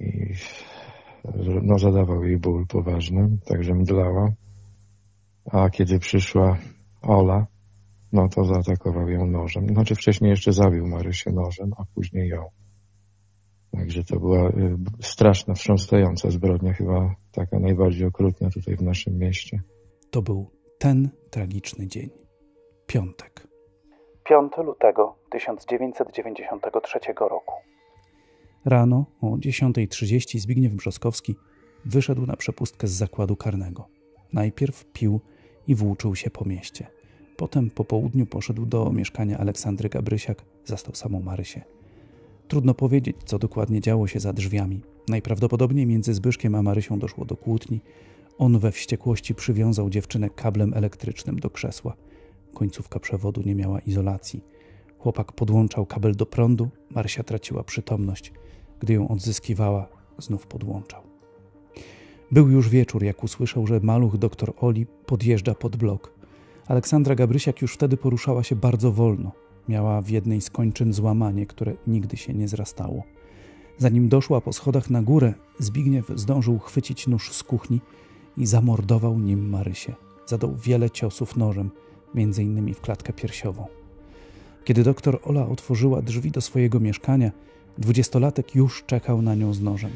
i 0.00 0.34
no, 1.62 1.78
zadawał 1.78 2.24
jej 2.24 2.38
ból 2.38 2.66
poważny, 2.66 3.38
także 3.44 3.74
mdlała. 3.74 4.32
A 5.44 5.70
kiedy 5.70 5.98
przyszła 5.98 6.58
Ola, 7.02 7.46
no 8.12 8.28
to 8.28 8.44
zaatakował 8.44 9.08
ją 9.08 9.26
nożem. 9.26 9.68
Znaczy 9.68 9.94
wcześniej 9.94 10.30
jeszcze 10.30 10.52
zabił 10.52 10.86
Marysię 10.86 11.32
nożem, 11.32 11.70
a 11.76 11.84
później 11.94 12.28
ją. 12.28 12.44
Także 13.70 14.04
to 14.04 14.20
była 14.20 14.48
y, 14.48 14.76
straszna, 15.00 15.54
wstrząsająca 15.54 16.30
zbrodnia, 16.30 16.72
chyba 16.72 17.14
taka 17.32 17.58
najbardziej 17.58 18.06
okrutna 18.06 18.50
tutaj 18.50 18.76
w 18.76 18.82
naszym 18.82 19.18
mieście. 19.18 19.62
To 20.10 20.22
był 20.22 20.50
ten 20.78 21.10
tragiczny 21.30 21.86
dzień. 21.86 22.10
Piątek. 22.86 23.49
5 24.30 24.52
lutego 24.56 25.14
1993 25.30 26.98
roku. 27.20 27.54
Rano 28.64 29.04
o 29.20 29.26
10.30 29.26 30.38
Zbigniew 30.38 30.72
Brzoskowski 30.72 31.36
wyszedł 31.84 32.26
na 32.26 32.36
przepustkę 32.36 32.86
z 32.86 32.90
zakładu 32.90 33.36
karnego. 33.36 33.88
Najpierw 34.32 34.84
pił 34.84 35.20
i 35.66 35.74
włóczył 35.74 36.16
się 36.16 36.30
po 36.30 36.44
mieście. 36.44 36.86
Potem 37.36 37.70
po 37.70 37.84
południu 37.84 38.26
poszedł 38.26 38.66
do 38.66 38.92
mieszkania 38.92 39.38
Aleksandry 39.38 39.88
Gabrysiak, 39.88 40.44
zastał 40.64 40.94
samą 40.94 41.20
Marysię. 41.20 41.62
Trudno 42.48 42.74
powiedzieć, 42.74 43.16
co 43.24 43.38
dokładnie 43.38 43.80
działo 43.80 44.06
się 44.06 44.20
za 44.20 44.32
drzwiami. 44.32 44.80
Najprawdopodobniej 45.08 45.86
między 45.86 46.14
Zbyszkiem 46.14 46.54
a 46.54 46.62
Marysią 46.62 46.98
doszło 46.98 47.24
do 47.24 47.36
kłótni. 47.36 47.80
On 48.38 48.58
we 48.58 48.72
wściekłości 48.72 49.34
przywiązał 49.34 49.90
dziewczynę 49.90 50.30
kablem 50.30 50.74
elektrycznym 50.74 51.38
do 51.38 51.50
krzesła. 51.50 51.96
Końcówka 52.54 53.00
przewodu 53.00 53.42
nie 53.42 53.54
miała 53.54 53.80
izolacji. 53.80 54.44
Chłopak 54.98 55.32
podłączał 55.32 55.86
kabel 55.86 56.16
do 56.16 56.26
prądu, 56.26 56.68
Marysia 56.90 57.22
traciła 57.22 57.64
przytomność. 57.64 58.32
Gdy 58.80 58.92
ją 58.92 59.08
odzyskiwała, 59.08 59.88
znów 60.18 60.46
podłączał. 60.46 61.02
Był 62.32 62.48
już 62.48 62.68
wieczór, 62.68 63.02
jak 63.02 63.24
usłyszał, 63.24 63.66
że 63.66 63.80
maluch 63.80 64.16
doktor 64.16 64.52
Oli 64.56 64.86
podjeżdża 64.86 65.54
pod 65.54 65.76
blok. 65.76 66.12
Aleksandra 66.66 67.14
Gabrysiak 67.14 67.62
już 67.62 67.74
wtedy 67.74 67.96
poruszała 67.96 68.42
się 68.42 68.56
bardzo 68.56 68.92
wolno. 68.92 69.32
Miała 69.68 70.02
w 70.02 70.08
jednej 70.08 70.40
z 70.40 70.50
kończyn 70.50 70.92
złamanie, 70.92 71.46
które 71.46 71.72
nigdy 71.86 72.16
się 72.16 72.34
nie 72.34 72.48
zrastało. 72.48 73.02
Zanim 73.78 74.08
doszła 74.08 74.40
po 74.40 74.52
schodach 74.52 74.90
na 74.90 75.02
górę, 75.02 75.34
Zbigniew 75.58 76.12
zdążył 76.14 76.58
chwycić 76.58 77.06
nóż 77.06 77.32
z 77.32 77.42
kuchni 77.42 77.80
i 78.36 78.46
zamordował 78.46 79.18
nim 79.18 79.48
Marysię. 79.48 79.94
Zadał 80.26 80.56
wiele 80.56 80.90
ciosów 80.90 81.36
nożem, 81.36 81.70
między 82.14 82.42
innymi 82.42 82.74
w 82.74 82.80
klatkę 82.80 83.12
piersiową. 83.12 83.66
Kiedy 84.64 84.82
doktor 84.82 85.20
Ola 85.24 85.46
otworzyła 85.46 86.02
drzwi 86.02 86.30
do 86.30 86.40
swojego 86.40 86.80
mieszkania, 86.80 87.30
dwudziestolatek 87.78 88.54
już 88.54 88.84
czekał 88.86 89.22
na 89.22 89.34
nią 89.34 89.54
z 89.54 89.60
nożem. 89.60 89.90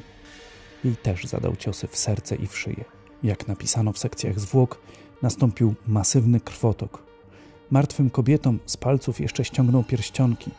Jej 0.85 0.97
też 0.97 1.25
zadał 1.25 1.57
ciosy 1.57 1.89
w 1.89 1.97
serce 1.97 2.37
i 2.37 2.47
w 2.47 2.59
szyję. 2.59 2.85
Jak 3.23 3.49
napisano 3.49 3.93
w 3.93 3.99
sekcjach 3.99 4.41
zwłok, 4.41 4.81
nastąpił 5.23 5.75
masywny 5.87 6.41
krwotok. 6.41 7.03
Martwym 7.71 8.11
kobietom 8.11 8.59
z 8.67 8.77
palców 8.77 9.21
jeszcze 9.21 9.45
ściągnął 9.45 9.85
pierścionki. 9.85 10.51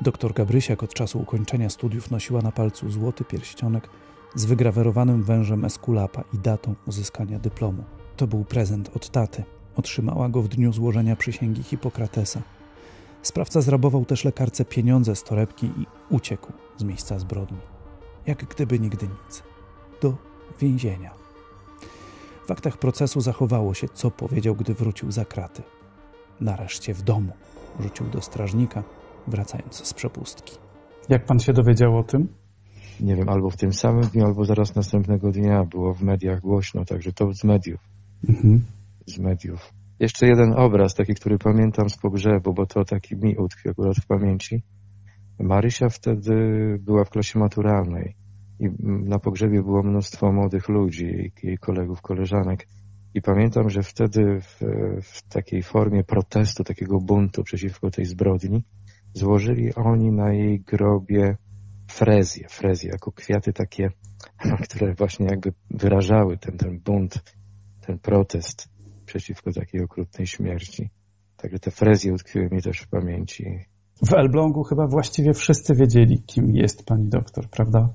Doktor 0.00 0.34
Gabrysiak 0.34 0.82
od 0.82 0.94
czasu 0.94 1.20
ukończenia 1.20 1.70
studiów 1.70 2.10
nosiła 2.10 2.42
na 2.42 2.52
palcu 2.52 2.90
złoty 2.90 3.24
pierścionek 3.24 3.88
z 4.34 4.44
wygrawerowanym 4.44 5.22
wężem 5.22 5.64
Eskulapa 5.64 6.24
i 6.34 6.38
datą 6.38 6.74
uzyskania 6.86 7.38
dyplomu. 7.38 7.84
To 8.16 8.26
był 8.26 8.44
prezent 8.44 8.90
od 8.96 9.10
taty. 9.10 9.44
Otrzymała 9.76 10.28
go 10.28 10.42
w 10.42 10.48
dniu 10.48 10.72
złożenia 10.72 11.16
przysięgi 11.16 11.62
Hipokratesa. 11.62 12.42
Sprawca 13.22 13.60
zrabował 13.60 14.04
też 14.04 14.24
lekarce 14.24 14.64
pieniądze 14.64 15.16
z 15.16 15.22
torebki 15.22 15.66
i 15.66 15.86
uciekł 16.10 16.52
z 16.76 16.84
miejsca 16.84 17.18
zbrodni. 17.18 17.58
Jak 18.26 18.44
gdyby 18.44 18.78
nigdy 18.78 19.08
nic. 19.08 19.42
Do 20.02 20.16
więzienia. 20.60 21.10
W 22.46 22.50
aktach 22.50 22.78
procesu 22.78 23.20
zachowało 23.20 23.74
się, 23.74 23.88
co 23.88 24.10
powiedział, 24.10 24.54
gdy 24.54 24.74
wrócił 24.74 25.12
za 25.12 25.24
kraty. 25.24 25.62
Nareszcie 26.40 26.94
w 26.94 27.02
domu 27.02 27.32
rzucił 27.80 28.06
do 28.06 28.20
strażnika, 28.20 28.82
wracając 29.26 29.86
z 29.86 29.94
przepustki. 29.94 30.58
Jak 31.08 31.26
pan 31.26 31.38
się 31.38 31.52
dowiedział 31.52 31.98
o 31.98 32.02
tym? 32.02 32.28
Nie 33.00 33.16
wiem, 33.16 33.28
albo 33.28 33.50
w 33.50 33.56
tym 33.56 33.72
samym 33.72 34.04
dniu, 34.04 34.24
albo 34.24 34.44
zaraz 34.44 34.74
następnego 34.74 35.30
dnia 35.30 35.64
było 35.64 35.94
w 35.94 36.02
mediach 36.02 36.40
głośno, 36.40 36.84
także 36.84 37.12
to 37.12 37.32
z 37.32 37.44
mediów. 37.44 37.80
Mhm. 38.28 38.64
Z 39.06 39.18
mediów. 39.18 39.72
Jeszcze 39.98 40.26
jeden 40.26 40.52
obraz, 40.52 40.94
taki, 40.94 41.14
który 41.14 41.38
pamiętam 41.38 41.90
z 41.90 41.96
pogrzebu, 41.96 42.54
bo 42.54 42.66
to 42.66 42.84
taki 42.84 43.16
mi 43.16 43.36
utkwił 43.36 43.70
akurat 43.70 43.96
w 43.96 44.06
pamięci. 44.06 44.62
Marysia 45.38 45.88
wtedy 45.88 46.34
była 46.80 47.04
w 47.04 47.10
klasie 47.10 47.38
maturalnej 47.38 48.16
i 48.60 48.68
na 48.82 49.18
pogrzebie 49.18 49.62
było 49.62 49.82
mnóstwo 49.82 50.32
młodych 50.32 50.68
ludzi, 50.68 51.32
jej 51.42 51.58
kolegów, 51.58 52.02
koleżanek. 52.02 52.68
I 53.14 53.22
pamiętam, 53.22 53.70
że 53.70 53.82
wtedy 53.82 54.40
w, 54.40 54.60
w 55.02 55.22
takiej 55.28 55.62
formie 55.62 56.04
protestu, 56.04 56.64
takiego 56.64 56.98
buntu 57.00 57.42
przeciwko 57.42 57.90
tej 57.90 58.04
zbrodni, 58.04 58.64
złożyli 59.14 59.74
oni 59.74 60.12
na 60.12 60.32
jej 60.32 60.60
grobie 60.60 61.36
frezję, 61.90 62.46
frezję 62.48 62.90
jako 62.92 63.12
kwiaty 63.12 63.52
takie, 63.52 63.90
które 64.68 64.94
właśnie 64.94 65.26
jakby 65.26 65.52
wyrażały 65.70 66.38
ten, 66.38 66.58
ten 66.58 66.80
bunt, 66.80 67.34
ten 67.86 67.98
protest 67.98 68.71
przeciwko 69.12 69.52
takiej 69.52 69.84
okrutnej 69.84 70.26
śmierci. 70.26 70.90
Także 71.36 71.58
te 71.58 71.70
frezje 71.70 72.12
utkwiły 72.12 72.48
mi 72.50 72.62
też 72.62 72.78
w 72.80 72.88
pamięci. 72.88 73.44
W 74.06 74.12
Elblągu 74.12 74.62
chyba 74.62 74.86
właściwie 74.86 75.34
wszyscy 75.34 75.74
wiedzieli, 75.74 76.22
kim 76.22 76.56
jest 76.56 76.86
pani 76.86 77.08
doktor, 77.08 77.48
prawda? 77.50 77.94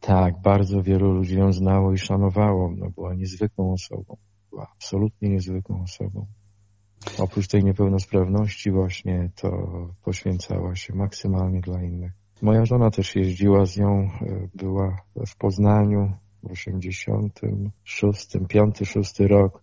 Tak, 0.00 0.42
bardzo 0.42 0.82
wielu 0.82 1.12
ludzi 1.12 1.38
ją 1.38 1.52
znało 1.52 1.92
i 1.92 1.98
szanowało. 1.98 2.74
No, 2.76 2.90
była 2.90 3.14
niezwykłą 3.14 3.72
osobą. 3.72 4.16
Była 4.50 4.66
absolutnie 4.74 5.28
niezwykłą 5.28 5.82
osobą. 5.82 6.26
Oprócz 7.18 7.48
tej 7.48 7.64
niepełnosprawności 7.64 8.70
właśnie 8.70 9.30
to 9.36 9.50
poświęcała 10.04 10.76
się 10.76 10.94
maksymalnie 10.94 11.60
dla 11.60 11.82
innych. 11.82 12.12
Moja 12.42 12.64
żona 12.64 12.90
też 12.90 13.16
jeździła 13.16 13.64
z 13.64 13.76
nią, 13.78 13.88
e, 13.88 14.08
była 14.54 14.96
w 15.26 15.36
Poznaniu 15.36 16.12
w 16.42 16.50
86, 16.50 18.46
5, 18.48 18.78
6 18.84 19.20
rok. 19.20 19.62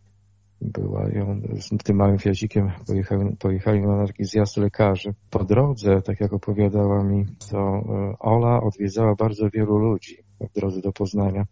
Była 0.61 1.09
ją 1.09 1.41
z 1.59 1.83
tym 1.83 1.95
małym 1.95 2.17
fiacikiem, 2.17 2.71
pojechali, 2.87 3.35
pojechali 3.39 3.81
na 3.81 4.07
taki 4.07 4.25
zjazd 4.25 4.57
lekarzy. 4.57 5.13
Po 5.29 5.43
drodze, 5.43 6.01
tak 6.01 6.19
jak 6.19 6.33
opowiadała 6.33 7.03
mi, 7.03 7.25
to 7.51 7.57
e, 7.57 8.15
Ola 8.19 8.61
odwiedzała 8.61 9.15
bardzo 9.15 9.49
wielu 9.49 9.77
ludzi 9.77 10.17
w 10.41 10.59
drodze 10.59 10.81
do 10.81 10.91
Poznania 10.91 11.45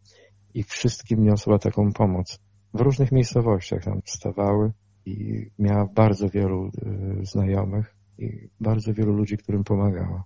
i 0.54 0.64
wszystkim 0.64 1.24
niosła 1.24 1.60
taką 1.60 1.94
pomoc. 1.94 2.40
W 2.74 2.82
różnych 2.82 3.12
miejscowościach 3.12 3.84
tam 3.84 4.02
wstawały 4.06 4.72
i 5.06 5.46
miała 5.60 5.86
bardzo 5.86 6.30
wielu 6.30 6.66
e, 6.66 7.26
znajomych 7.26 7.96
i 8.18 8.50
bardzo 8.60 8.94
wielu 8.94 9.14
ludzi, 9.14 9.38
którym 9.38 9.64
pomagała. 9.64 10.24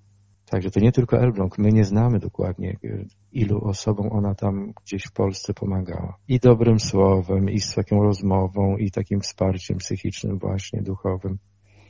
Także 0.52 0.72
to 0.72 0.80
nie 0.80 0.92
tylko 0.92 1.18
Elbląg. 1.18 1.58
My 1.58 1.72
nie 1.72 1.84
znamy 1.84 2.20
dokładnie, 2.20 2.78
e, 2.84 3.06
ilu 3.32 3.62
osobom 3.64 4.12
ona 4.12 4.36
tam 4.36 4.74
gdzieś 4.84 5.04
w 5.04 5.12
Polsce 5.12 5.54
pomagała. 5.54 6.18
I 6.28 6.40
dobrym 6.40 6.80
słowem, 6.80 7.50
i 7.50 7.60
z 7.60 7.76
taką 7.76 8.04
rozmową, 8.04 8.78
i 8.78 8.92
takim 8.92 9.20
wsparciem 9.22 9.78
psychicznym 9.78 10.40
właśnie, 10.40 10.82
duchowym. 10.82 11.38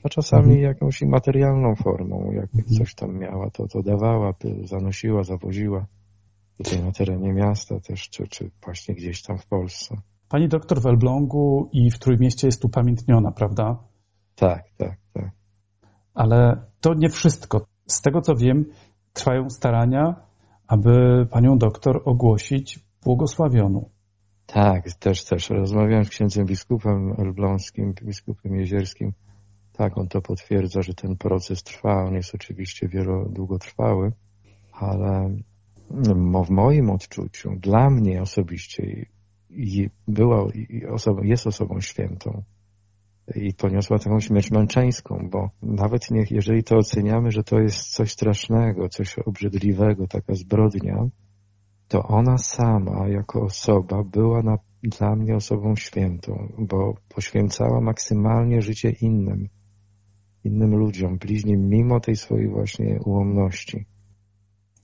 A 0.04 0.10
czasami 0.10 0.43
mhm. 0.43 0.62
jakąś 0.62 1.02
materialną 1.02 1.76
formą, 1.76 2.32
jak 2.32 2.56
mhm. 2.56 2.78
coś 2.78 2.95
tam 2.95 3.17
miała, 3.17 3.50
to, 3.50 3.67
to 3.67 3.84
dawała, 3.84 4.34
zanosiła, 4.63 5.24
zawoziła. 5.24 5.86
Tutaj 6.58 6.84
na 6.84 6.91
terenie 6.91 7.34
miasta 7.34 7.80
też, 7.80 8.10
czy, 8.10 8.28
czy 8.28 8.52
właśnie 8.63 8.95
gdzieś 8.95 9.21
tam 9.21 9.38
w 9.38 9.47
Polsce. 9.47 9.97
Pani 10.30 10.47
doktor 10.47 10.82
w 10.82 10.86
Elblągu 10.86 11.69
i 11.71 11.91
w 11.91 12.00
Trójmieście 12.00 12.47
jest 12.47 12.65
upamiętniona, 12.65 13.32
prawda? 13.32 13.78
Tak, 14.36 14.63
tak, 14.78 14.97
tak. 15.13 15.32
Ale 16.13 16.65
to 16.82 16.93
nie 16.93 17.10
wszystko. 17.10 17.71
Z 17.92 18.02
tego 18.02 18.22
co 18.22 18.36
wiem, 18.36 18.66
trwają 19.14 19.50
starania, 19.50 20.16
aby 20.68 21.26
panią 21.32 21.58
doktor 21.58 22.02
ogłosić 22.06 22.80
błogosławioną. 23.04 23.90
Tak, 24.46 24.94
też, 24.94 25.26
też. 25.26 25.50
Rozmawiałem 25.50 26.06
z 26.06 26.10
księdzem 26.10 26.46
biskupem 26.46 27.14
elbląskim, 27.18 27.94
biskupem 28.04 28.56
jezierskim. 28.56 29.14
Tak, 29.74 29.98
on 29.98 30.08
to 30.08 30.22
potwierdza, 30.22 30.82
że 30.82 30.94
ten 30.94 31.18
proces 31.18 31.64
trwa. 31.64 32.04
On 32.04 32.14
jest 32.14 32.36
oczywiście 32.36 32.88
wielodługotrwały, 32.88 34.12
ale 34.74 35.36
w 36.46 36.50
moim 36.50 36.90
odczuciu, 36.90 37.56
dla 37.56 37.90
mnie 37.90 38.22
osobiście 38.22 39.06
była, 40.08 40.48
jest 41.24 41.48
osobą 41.48 41.82
świętą 41.82 42.44
i 43.36 43.54
poniosła 43.54 44.00
taką 44.00 44.20
śmierć 44.20 44.52
męczeńską, 44.52 45.30
bo 45.32 45.50
nawet 45.62 46.12
niech, 46.12 46.32
jeżeli 46.32 46.64
to 46.64 46.78
oceniamy, 46.78 47.32
że 47.32 47.44
to 47.44 47.60
jest 47.60 47.94
coś 47.94 48.12
strasznego, 48.12 48.90
coś 48.90 49.20
obrzydliwego, 49.20 50.08
taka 50.08 50.36
zbrodnia, 50.36 51.10
to 51.88 52.04
ona 52.04 52.38
sama 52.38 53.08
jako 53.08 53.42
osoba 53.42 54.04
była 54.04 54.44
na, 54.44 54.58
dla 54.84 55.16
mnie 55.16 55.36
osobą 55.36 55.76
świętą, 55.76 56.48
bo 56.58 56.94
poświęcała 57.16 57.82
maksymalnie 57.82 58.62
życie 58.62 58.90
innym, 59.02 59.50
innym 60.44 60.76
ludziom, 60.76 61.18
bliźnim, 61.18 61.70
mimo 61.70 62.00
tej 62.00 62.16
swojej 62.16 62.50
właśnie 62.50 63.00
ułomności. 63.06 63.86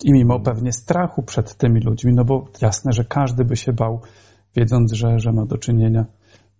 I 0.03 0.11
mimo 0.13 0.39
pewnie 0.39 0.73
strachu 0.73 1.23
przed 1.23 1.57
tymi 1.57 1.81
ludźmi, 1.81 2.13
no 2.13 2.25
bo 2.25 2.45
jasne, 2.61 2.93
że 2.93 3.05
każdy 3.05 3.45
by 3.45 3.55
się 3.55 3.73
bał, 3.73 4.01
wiedząc, 4.55 4.93
że, 4.93 5.19
że 5.19 5.31
ma 5.31 5.45
do 5.45 5.57
czynienia 5.57 6.05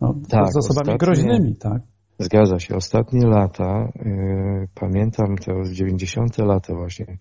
no, 0.02 0.16
tak, 0.30 0.54
z 0.54 0.58
osobami 0.58 0.98
groźnymi, 0.98 1.56
tak? 1.56 1.82
Zgadza 2.20 2.60
się. 2.60 2.76
Ostatnie 2.76 3.28
lata, 3.28 3.92
yy, 4.06 4.68
pamiętam 4.76 5.36
to 5.38 5.66
z 5.66 5.72
90. 5.72 6.38
lata 6.38 6.76
właśnie, 6.76 7.18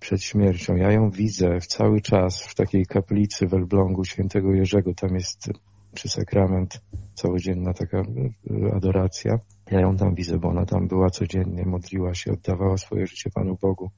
przed 0.00 0.22
śmiercią. 0.22 0.76
Ja 0.76 0.92
ją 0.92 1.10
widzę 1.10 1.60
w 1.60 1.66
cały 1.66 2.00
czas 2.00 2.42
w 2.42 2.54
takiej 2.54 2.86
kaplicy 2.86 3.46
w 3.46 3.54
Elblągu 3.54 4.04
świętego 4.04 4.54
Jerzego. 4.54 4.94
Tam 4.94 5.14
jest 5.14 5.50
przy 5.94 6.08
sakrament 6.08 6.80
całodzienna 7.14 7.72
taka 7.72 7.98
yy, 7.98 8.72
adoracja. 8.76 9.38
Ja 9.70 9.80
ją 9.80 9.96
tam 9.96 10.14
widzę, 10.14 10.38
bo 10.38 10.48
ona 10.48 10.66
tam 10.66 10.88
była 10.88 11.10
codziennie, 11.10 11.66
modliła 11.66 12.14
się, 12.14 12.32
oddawała 12.32 12.76
swoje 12.76 13.06
życie 13.06 13.30
Panu 13.34 13.56
Bogu. 13.62 13.90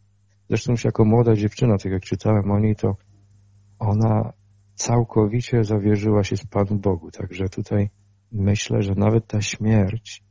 Zresztą 0.48 0.74
jako 0.84 1.04
młoda 1.04 1.34
dziewczyna, 1.34 1.78
tak 1.78 1.92
jak 1.92 2.02
czytałem 2.02 2.50
o 2.50 2.58
niej, 2.58 2.76
to 2.76 2.96
ona 3.78 4.32
całkowicie 4.80 5.64
zawierzyła 5.64 6.24
się 6.24 6.36
z 6.36 6.46
Panu 6.46 6.76
Bogu. 6.76 7.10
Także 7.10 7.48
tutaj 7.48 7.90
myślę, 8.32 8.82
że 8.82 8.94
nawet 8.94 9.26
ta 9.26 9.40
śmierć, 9.42 10.24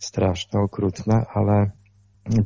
straszna, 0.00 0.60
okrutna, 0.60 1.26
ale 1.34 1.70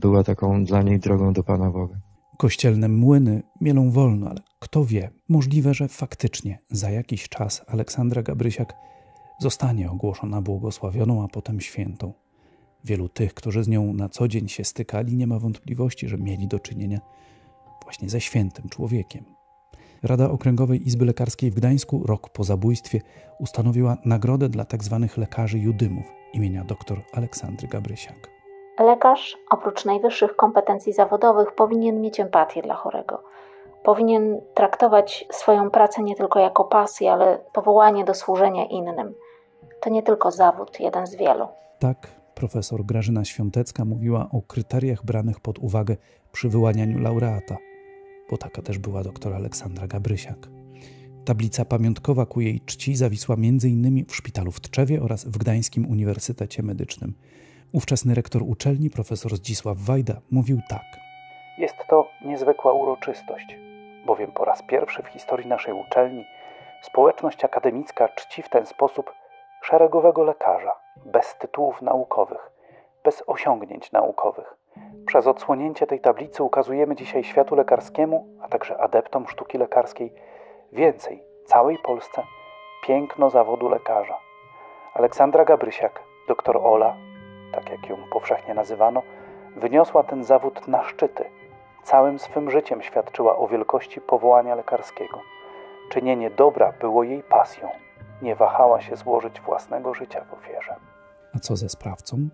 była 0.00 0.24
taką 0.24 0.64
dla 0.64 0.82
niej 0.82 0.98
drogą 0.98 1.32
do 1.32 1.42
Pana 1.42 1.70
Boga. 1.70 2.00
Kościelne 2.38 2.88
młyny 2.88 3.42
mielą 3.60 3.90
wolno, 3.90 4.30
ale 4.30 4.40
kto 4.58 4.84
wie, 4.84 5.10
możliwe, 5.28 5.74
że 5.74 5.88
faktycznie 5.88 6.58
za 6.70 6.90
jakiś 6.90 7.28
czas 7.28 7.64
Aleksandra 7.66 8.22
Gabrysiak 8.22 8.74
zostanie 9.40 9.90
ogłoszona 9.90 10.42
błogosławioną, 10.42 11.24
a 11.24 11.28
potem 11.28 11.60
świętą. 11.60 12.12
Wielu 12.84 13.08
tych, 13.08 13.34
którzy 13.34 13.64
z 13.64 13.68
nią 13.68 13.92
na 13.92 14.08
co 14.08 14.28
dzień 14.28 14.48
się 14.48 14.64
stykali, 14.64 15.16
nie 15.16 15.26
ma 15.26 15.38
wątpliwości, 15.38 16.08
że 16.08 16.18
mieli 16.18 16.48
do 16.48 16.58
czynienia 16.58 17.00
właśnie 17.82 18.10
ze 18.10 18.20
świętym 18.20 18.68
człowiekiem. 18.68 19.37
Rada 20.02 20.30
Okręgowej 20.30 20.86
Izby 20.86 21.04
Lekarskiej 21.04 21.50
w 21.50 21.54
Gdańsku 21.54 22.02
rok 22.06 22.28
po 22.28 22.44
zabójstwie 22.44 23.00
ustanowiła 23.38 23.96
nagrodę 24.04 24.48
dla 24.48 24.64
tzw. 24.64 24.98
Tak 25.08 25.16
lekarzy 25.16 25.58
judymów 25.58 26.04
imienia 26.32 26.64
dr 26.64 27.02
Aleksandry 27.12 27.68
Gabrysiak. 27.68 28.30
Lekarz, 28.78 29.36
oprócz 29.50 29.84
najwyższych 29.84 30.36
kompetencji 30.36 30.92
zawodowych, 30.92 31.54
powinien 31.54 32.00
mieć 32.00 32.20
empatię 32.20 32.62
dla 32.62 32.74
chorego. 32.74 33.22
Powinien 33.82 34.40
traktować 34.54 35.26
swoją 35.30 35.70
pracę 35.70 36.02
nie 36.02 36.14
tylko 36.14 36.38
jako 36.38 36.64
pasję, 36.64 37.12
ale 37.12 37.38
powołanie 37.52 38.04
do 38.04 38.14
służenia 38.14 38.66
innym. 38.66 39.14
To 39.80 39.90
nie 39.90 40.02
tylko 40.02 40.30
zawód, 40.30 40.80
jeden 40.80 41.06
z 41.06 41.14
wielu. 41.14 41.48
Tak, 41.78 42.08
profesor 42.34 42.84
Grażyna 42.84 43.24
Świątecka 43.24 43.84
mówiła 43.84 44.28
o 44.32 44.42
kryteriach 44.42 45.04
branych 45.04 45.40
pod 45.40 45.58
uwagę 45.58 45.96
przy 46.32 46.48
wyłanianiu 46.48 46.98
laureata, 46.98 47.56
bo 48.30 48.36
taka 48.36 48.62
też 48.62 48.78
była 48.78 49.02
doktor 49.02 49.34
Aleksandra 49.34 49.86
Gabrysiak. 49.86 50.48
Tablica 51.24 51.64
pamiątkowa 51.64 52.26
ku 52.26 52.40
jej 52.40 52.60
czci 52.60 52.96
zawisła 52.96 53.34
m.in. 53.34 54.04
w 54.08 54.16
szpitalu 54.16 54.52
w 54.52 54.60
Tczewie 54.60 55.02
oraz 55.02 55.24
w 55.24 55.38
Gdańskim 55.38 55.90
Uniwersytecie 55.90 56.62
Medycznym. 56.62 57.14
Ówczesny 57.72 58.14
rektor 58.14 58.42
uczelni, 58.42 58.90
profesor 58.90 59.36
Zdzisław 59.36 59.78
Wajda, 59.78 60.20
mówił 60.30 60.60
tak. 60.68 60.84
Jest 61.58 61.76
to 61.88 62.08
niezwykła 62.24 62.72
uroczystość, 62.72 63.56
bowiem 64.06 64.32
po 64.32 64.44
raz 64.44 64.62
pierwszy 64.62 65.02
w 65.02 65.06
historii 65.06 65.48
naszej 65.48 65.74
uczelni 65.74 66.24
społeczność 66.82 67.44
akademicka 67.44 68.08
czci 68.08 68.42
w 68.42 68.48
ten 68.48 68.66
sposób 68.66 69.12
szeregowego 69.62 70.24
lekarza, 70.24 70.72
bez 71.06 71.36
tytułów 71.38 71.82
naukowych, 71.82 72.50
bez 73.04 73.22
osiągnięć 73.26 73.92
naukowych. 73.92 74.56
Przez 75.06 75.26
odsłonięcie 75.26 75.86
tej 75.86 76.00
tablicy 76.00 76.42
ukazujemy 76.42 76.96
dzisiaj 76.96 77.24
światu 77.24 77.54
lekarskiemu, 77.54 78.26
a 78.40 78.48
także 78.48 78.80
adeptom 78.80 79.28
sztuki 79.28 79.58
lekarskiej, 79.58 80.12
więcej 80.72 81.22
całej 81.44 81.78
Polsce 81.78 82.22
piękno 82.86 83.30
zawodu 83.30 83.68
lekarza. 83.68 84.18
Aleksandra 84.94 85.44
Gabrysiak, 85.44 86.02
doktor 86.28 86.56
Ola, 86.56 86.96
tak 87.52 87.70
jak 87.70 87.88
ją 87.88 87.96
powszechnie 88.12 88.54
nazywano, 88.54 89.02
wyniosła 89.56 90.02
ten 90.02 90.24
zawód 90.24 90.68
na 90.68 90.82
szczyty. 90.82 91.24
Całym 91.82 92.18
swym 92.18 92.50
życiem 92.50 92.82
świadczyła 92.82 93.36
o 93.36 93.48
wielkości 93.48 94.00
powołania 94.00 94.54
lekarskiego. 94.54 95.20
Czynienie 95.90 96.30
dobra 96.30 96.72
było 96.80 97.02
jej 97.02 97.22
pasją 97.22 97.68
nie 98.22 98.36
wahała 98.36 98.80
się 98.80 98.96
złożyć 98.96 99.40
własnego 99.40 99.94
życia 99.94 100.24
w 100.24 100.34
ofierze. 100.34 100.76
A 101.36 101.38
co 101.38 101.56
ze 101.56 101.68
sprawcą? 101.68 102.28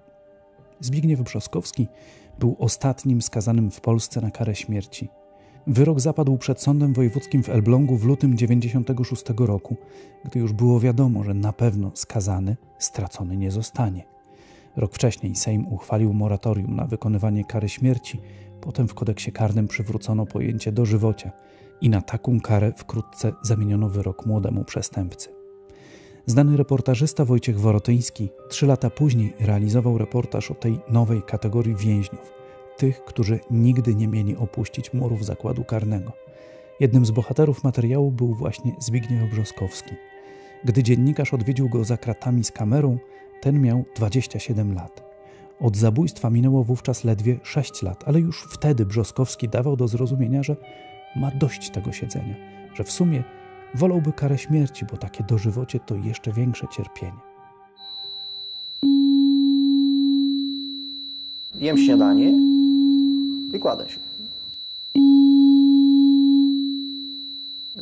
Zbigniew 0.80 1.22
Brzoskowski 1.22 1.88
był 2.38 2.56
ostatnim 2.58 3.22
skazanym 3.22 3.70
w 3.70 3.80
Polsce 3.80 4.20
na 4.20 4.30
karę 4.30 4.54
śmierci. 4.54 5.08
Wyrok 5.66 6.00
zapadł 6.00 6.38
przed 6.38 6.62
sądem 6.62 6.92
wojewódzkim 6.92 7.42
w 7.42 7.48
Elblągu 7.48 7.96
w 7.96 8.04
lutym 8.04 8.36
96 8.36 9.24
roku, 9.38 9.76
gdy 10.24 10.38
już 10.40 10.52
było 10.52 10.80
wiadomo, 10.80 11.24
że 11.24 11.34
na 11.34 11.52
pewno 11.52 11.90
skazany 11.94 12.56
stracony 12.78 13.36
nie 13.36 13.50
zostanie. 13.50 14.04
Rok 14.76 14.94
wcześniej 14.94 15.36
Sejm 15.36 15.66
uchwalił 15.66 16.12
moratorium 16.12 16.76
na 16.76 16.86
wykonywanie 16.86 17.44
kary 17.44 17.68
śmierci, 17.68 18.20
potem 18.60 18.88
w 18.88 18.94
kodeksie 18.94 19.32
karnym 19.32 19.68
przywrócono 19.68 20.26
pojęcie 20.26 20.72
dożywocia 20.72 21.32
i 21.80 21.90
na 21.90 22.02
taką 22.02 22.40
karę 22.40 22.72
wkrótce 22.76 23.32
zamieniono 23.42 23.88
wyrok 23.88 24.26
młodemu 24.26 24.64
przestępcy. 24.64 25.33
Znany 26.26 26.56
reportażysta 26.56 27.24
Wojciech 27.24 27.60
Worotyński 27.60 28.28
trzy 28.48 28.66
lata 28.66 28.90
później 28.90 29.34
realizował 29.40 29.98
reportaż 29.98 30.50
o 30.50 30.54
tej 30.54 30.80
nowej 30.88 31.22
kategorii 31.22 31.76
więźniów, 31.76 32.32
tych, 32.76 33.04
którzy 33.04 33.40
nigdy 33.50 33.94
nie 33.94 34.08
mieli 34.08 34.36
opuścić 34.36 34.92
murów 34.92 35.24
zakładu 35.24 35.64
karnego. 35.64 36.12
Jednym 36.80 37.06
z 37.06 37.10
bohaterów 37.10 37.64
materiału 37.64 38.10
był 38.10 38.34
właśnie 38.34 38.72
Zbigniew 38.78 39.30
Brzoskowski. 39.30 39.94
Gdy 40.64 40.82
dziennikarz 40.82 41.34
odwiedził 41.34 41.68
go 41.68 41.84
za 41.84 41.96
kratami 41.96 42.44
z 42.44 42.52
kamerą, 42.52 42.98
ten 43.40 43.60
miał 43.60 43.84
27 43.96 44.74
lat. 44.74 45.04
Od 45.60 45.76
zabójstwa 45.76 46.30
minęło 46.30 46.64
wówczas 46.64 47.04
ledwie 47.04 47.38
6 47.42 47.82
lat, 47.82 48.04
ale 48.06 48.20
już 48.20 48.46
wtedy 48.50 48.86
Brzoskowski 48.86 49.48
dawał 49.48 49.76
do 49.76 49.88
zrozumienia, 49.88 50.42
że 50.42 50.56
ma 51.16 51.30
dość 51.30 51.70
tego 51.70 51.92
siedzenia, 51.92 52.34
że 52.74 52.84
w 52.84 52.92
sumie 52.92 53.24
Wolałby 53.74 54.12
karę 54.12 54.38
śmierci, 54.38 54.84
bo 54.90 54.96
takie 54.96 55.24
dożywocie 55.24 55.80
to 55.80 55.94
jeszcze 55.94 56.32
większe 56.32 56.66
cierpienie. 56.68 57.20
Jem 61.54 61.78
śniadanie 61.78 62.32
i 63.54 63.58
kładę 63.58 63.90
się. 63.90 63.98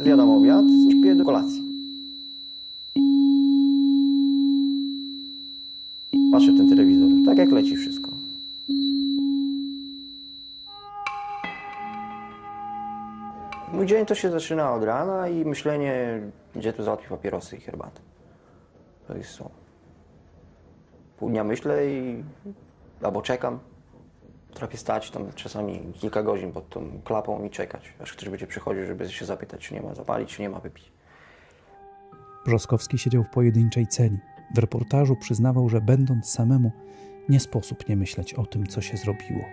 Zjadam 0.05 0.31
obiad 0.31 0.64
śpię 0.90 1.14
do 1.14 1.24
kolacji. 1.24 1.62
Patrzę 6.33 6.52
ten 6.57 6.68
telewizor, 6.68 7.09
tak 7.26 7.38
jak 7.38 7.50
leci 7.50 7.76
wszystko. 7.76 8.01
Mój 13.82 13.88
dzień 13.88 14.06
to 14.06 14.14
się 14.14 14.30
zaczyna 14.30 14.74
od 14.74 14.84
rana 14.84 15.28
i 15.28 15.44
myślenie, 15.44 16.20
gdzie 16.56 16.72
tu 16.72 16.82
załatwić 16.82 17.08
papierosy 17.08 17.56
i 17.56 17.60
herbatę. 17.60 18.00
To 19.08 19.16
jest 19.16 19.36
co. 19.36 19.50
Pół 21.18 21.30
dnia 21.30 21.44
myślę 21.44 21.86
i 21.86 22.24
albo 23.02 23.22
czekam. 23.22 23.58
Potrafię 24.48 24.76
stać 24.76 25.10
tam 25.10 25.32
czasami 25.32 25.92
kilka 25.92 26.22
godzin 26.22 26.52
pod 26.52 26.68
tą 26.68 27.00
klapą 27.04 27.44
i 27.44 27.50
czekać, 27.50 27.94
aż 28.02 28.12
ktoś 28.12 28.28
będzie 28.28 28.46
przychodził, 28.46 28.86
żeby 28.86 29.08
się 29.08 29.24
zapytać, 29.24 29.60
czy 29.60 29.74
nie 29.74 29.82
ma 29.82 29.94
zapalić, 29.94 30.36
czy 30.36 30.42
nie 30.42 30.50
ma 30.50 30.58
wypić. 30.58 30.92
Brzoskowski 32.44 32.98
siedział 32.98 33.24
w 33.24 33.30
pojedynczej 33.30 33.86
celi. 33.86 34.18
W 34.54 34.58
reportażu 34.58 35.16
przyznawał, 35.16 35.68
że 35.68 35.80
będąc 35.80 36.30
samemu, 36.30 36.72
nie 37.28 37.40
sposób 37.40 37.88
nie 37.88 37.96
myśleć 37.96 38.34
o 38.34 38.46
tym, 38.46 38.66
co 38.66 38.80
się 38.80 38.96
zrobiło. 38.96 39.44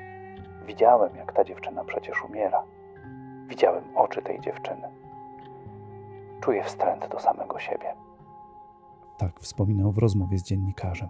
Widziałem, 0.67 1.15
jak 1.15 1.33
ta 1.33 1.43
dziewczyna 1.43 1.83
przecież 1.83 2.23
umiera. 2.29 2.63
Widziałem 3.49 3.83
oczy 3.95 4.21
tej 4.21 4.41
dziewczyny. 4.41 4.87
Czuję 6.41 6.63
wstręt 6.63 7.07
do 7.11 7.19
samego 7.19 7.59
siebie. 7.59 7.93
Tak 9.17 9.39
wspominał 9.39 9.91
w 9.91 9.97
rozmowie 9.97 10.39
z 10.39 10.43
dziennikarzem. 10.43 11.09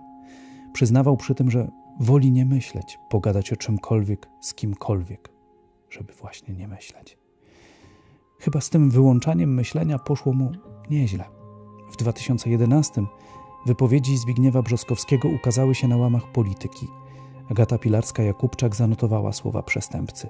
Przyznawał 0.74 1.18
przy 1.18 1.36
tym, 1.36 1.52
że 1.52 1.68
woli 2.00 2.32
nie 2.32 2.46
myśleć, 2.46 3.00
pogadać 3.10 3.54
o 3.54 3.56
czymkolwiek 3.56 4.30
z 4.40 4.54
kimkolwiek, 4.54 5.30
żeby 5.90 6.14
właśnie 6.14 6.54
nie 6.54 6.68
myśleć. 6.68 7.18
Chyba 8.40 8.62
z 8.62 8.70
tym 8.70 8.90
wyłączaniem 8.90 9.54
myślenia 9.54 10.00
poszło 10.00 10.34
mu 10.34 10.52
nieźle. 10.90 11.24
W 11.92 11.98
2011 11.98 13.02
wypowiedzi 13.66 14.18
Zbigniewa 14.18 14.62
Brzoskowskiego 14.62 15.30
ukazały 15.30 15.76
się 15.76 15.88
na 15.88 15.98
łamach 15.98 16.32
polityki. 16.32 16.88
Agata 17.52 17.78
Pilarska-Jakubczak 17.78 18.76
zanotowała 18.76 19.34
słowa 19.34 19.64
przestępcy. 19.64 20.30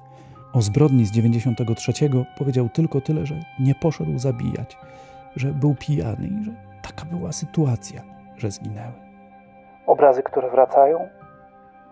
O 0.53 0.61
zbrodni 0.61 1.05
z 1.05 1.11
93 1.11 1.91
powiedział 2.37 2.69
tylko 2.69 3.01
tyle, 3.01 3.25
że 3.25 3.35
nie 3.59 3.75
poszedł 3.75 4.17
zabijać, 4.19 4.77
że 5.35 5.47
był 5.47 5.75
pijany 5.75 6.27
i 6.27 6.43
że 6.43 6.51
taka 6.81 7.05
była 7.05 7.31
sytuacja, 7.31 8.01
że 8.37 8.51
zginęły. 8.51 8.93
Obrazy, 9.85 10.23
które 10.23 10.49
wracają? 10.49 11.09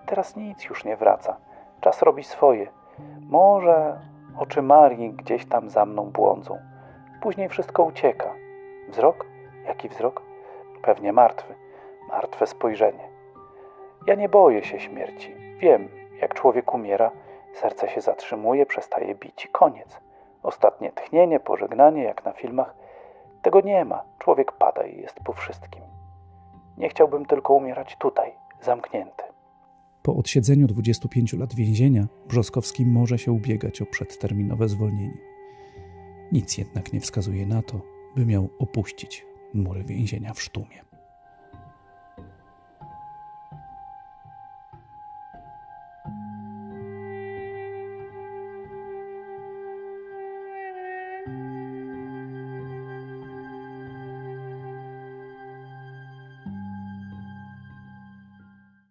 Teraz 0.06 0.36
nic 0.36 0.65
już 0.65 0.86
nie 0.86 0.98
wraca. 0.98 1.38
Czas 1.82 2.02
robi 2.02 2.24
swoje. 2.24 2.67
Może 3.22 4.00
oczy 4.38 4.62
Marii 4.62 5.13
gdzieś 5.13 5.46
tam 5.46 5.70
za 5.70 5.86
mną 5.86 6.12
błądzą. 6.12 6.58
Później 7.22 7.50
wszystko 7.50 7.84
ucieka. 7.84 8.34
Wzrok? 8.89 9.26
Jaki 9.67 9.89
wzrok? 9.89 10.22
Pewnie 10.82 11.13
martwy. 11.13 11.54
Martwe 12.10 12.48
spojrzenie. 12.48 13.10
Ja 14.08 14.15
nie 14.15 14.30
boję 14.30 14.63
się 14.63 14.80
śmierci. 14.80 15.36
Wiem, 15.60 15.89
jak 16.22 16.34
człowiek 16.34 16.74
umiera, 16.74 17.12
serce 17.58 17.89
się 17.89 18.02
zatrzymuje, 18.02 18.65
przestaje 18.65 19.15
bić 19.15 19.46
i 19.46 19.48
koniec. 19.48 20.00
Ostatnie 20.43 20.91
tchnienie, 20.91 21.39
pożegnanie, 21.39 22.04
jak 22.04 22.26
na 22.26 22.34
filmach. 22.34 22.76
Tego 23.41 23.62
nie 23.62 23.86
ma. 23.86 24.04
Człowiek 24.20 24.52
pada 24.52 24.84
i 24.88 25.02
jest 25.02 25.20
po 25.24 25.34
wszystkim. 25.34 25.82
Nie 26.78 26.89
chciałbym 26.89 27.26
tylko 27.26 27.54
umierać 27.54 27.96
tutaj, 28.00 28.32
zamknięty. 28.62 29.24
Po 30.02 30.15
odsiedzeniu 30.15 30.67
25 30.67 31.34
lat 31.34 31.56
więzienia 31.56 32.08
Brzoskowski 32.28 32.86
może 32.86 33.17
się 33.17 33.32
ubiegać 33.32 33.82
o 33.82 33.86
przedterminowe 33.86 34.67
zwolnienie. 34.67 35.17
Nic 36.32 36.58
jednak 36.58 36.93
nie 36.93 37.00
wskazuje 37.00 37.46
na 37.46 37.62
to, 37.62 37.80
by 38.15 38.26
miał 38.26 38.50
opuścić 38.60 39.26
mury 39.54 39.84
więzienia 39.84 40.34
w 40.34 40.41
Sztumie. 40.41 40.82